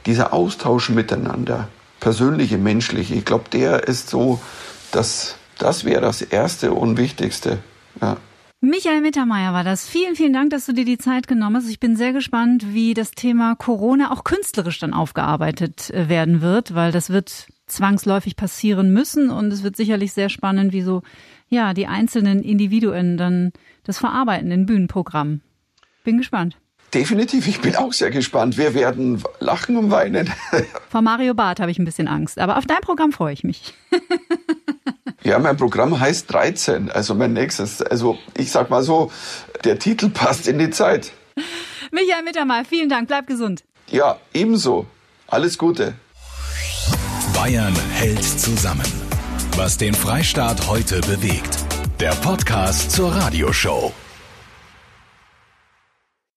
Dieser 0.06 0.32
Austausch 0.32 0.89
miteinander, 0.91 1.69
persönliche, 2.00 2.60
menschliche, 2.60 3.15
ich 3.15 3.26
glaube, 3.26 3.45
der 3.52 3.88
ist 3.88 4.12
so, 4.12 4.39
das, 4.91 5.38
das 5.58 5.86
wäre 5.86 6.02
das 6.02 6.21
Erste 6.21 6.73
und 6.73 6.97
Wichtigste. 6.97 7.58
Ja. 8.01 8.17
Michael 8.60 9.01
Mittermeier 9.01 9.53
war 9.53 9.63
das. 9.63 9.88
Vielen, 9.88 10.15
vielen 10.15 10.33
Dank, 10.33 10.49
dass 10.49 10.65
du 10.65 10.73
dir 10.73 10.83
die 10.83 10.97
Zeit 10.97 11.27
genommen 11.27 11.57
hast. 11.57 11.69
Ich 11.69 11.79
bin 11.79 11.95
sehr 11.95 12.12
gespannt, 12.12 12.73
wie 12.73 12.95
das 12.95 13.12
Thema 13.12 13.55
Corona 13.55 14.12
auch 14.12 14.23
künstlerisch 14.23 14.79
dann 14.79 14.93
aufgearbeitet 14.93 15.91
äh, 15.91 16.10
werden 16.10 16.41
wird, 16.41 16.73
weil 16.73 16.91
das 16.91 17.12
wird 17.12 17.47
zwangsläufig 17.67 18.36
passieren 18.36 18.91
müssen 18.91 19.29
und 19.29 19.53
es 19.53 19.62
wird 19.62 19.75
sicherlich 19.75 20.13
sehr 20.13 20.29
spannend, 20.29 20.73
wie 20.73 20.81
so, 20.81 21.03
ja, 21.49 21.75
die 21.75 21.86
einzelnen 21.86 22.41
Individuen 22.41 23.17
dann 23.17 23.51
das 23.83 23.99
verarbeiten 23.99 24.49
in 24.49 24.65
Bühnenprogramm. 24.65 25.41
Bin 26.03 26.17
gespannt. 26.17 26.57
Definitiv, 26.93 27.47
ich 27.47 27.60
bin 27.60 27.75
auch 27.75 27.93
sehr 27.93 28.10
gespannt. 28.10 28.57
Wir 28.57 28.73
werden 28.73 29.21
lachen 29.39 29.75
und 29.77 29.91
weinen. 29.91 30.31
Vor 30.89 31.01
Mario 31.01 31.33
Barth 31.33 31.60
habe 31.60 31.69
ich 31.69 31.77
ein 31.77 31.86
bisschen 31.86 32.07
Angst, 32.07 32.39
aber 32.39 32.57
auf 32.57 32.65
dein 32.65 32.81
Programm 32.81 33.12
freue 33.12 33.33
ich 33.33 33.43
mich. 33.43 33.73
Ja, 35.23 35.39
mein 35.39 35.58
Programm 35.58 35.99
heißt 35.99 36.32
13, 36.32 36.91
also 36.91 37.15
mein 37.15 37.34
nächstes. 37.34 37.82
Also 37.82 38.17
ich 38.36 38.51
sag 38.51 38.69
mal 38.69 38.84
so, 38.84 39.12
der 39.63 39.80
Titel 39.80 40.10
passt 40.10 40.47
in 40.47 40.60
die 40.60 40.69
Zeit. 40.69 41.12
Michael 41.91 42.23
Mittermeier, 42.23 42.65
vielen 42.65 42.89
Dank, 42.89 43.08
bleib 43.08 43.27
gesund. 43.27 43.63
Ja, 43.89 44.17
ebenso. 44.34 44.86
Alles 45.27 45.58
Gute. 45.58 45.93
Bayern 47.34 47.75
hält 47.91 48.23
zusammen. 48.23 48.86
Was 49.56 49.77
den 49.77 49.93
Freistaat 49.93 50.67
heute 50.67 51.01
bewegt. 51.01 51.58
Der 51.99 52.12
Podcast 52.12 52.91
zur 52.91 53.12
Radioshow. 53.13 53.91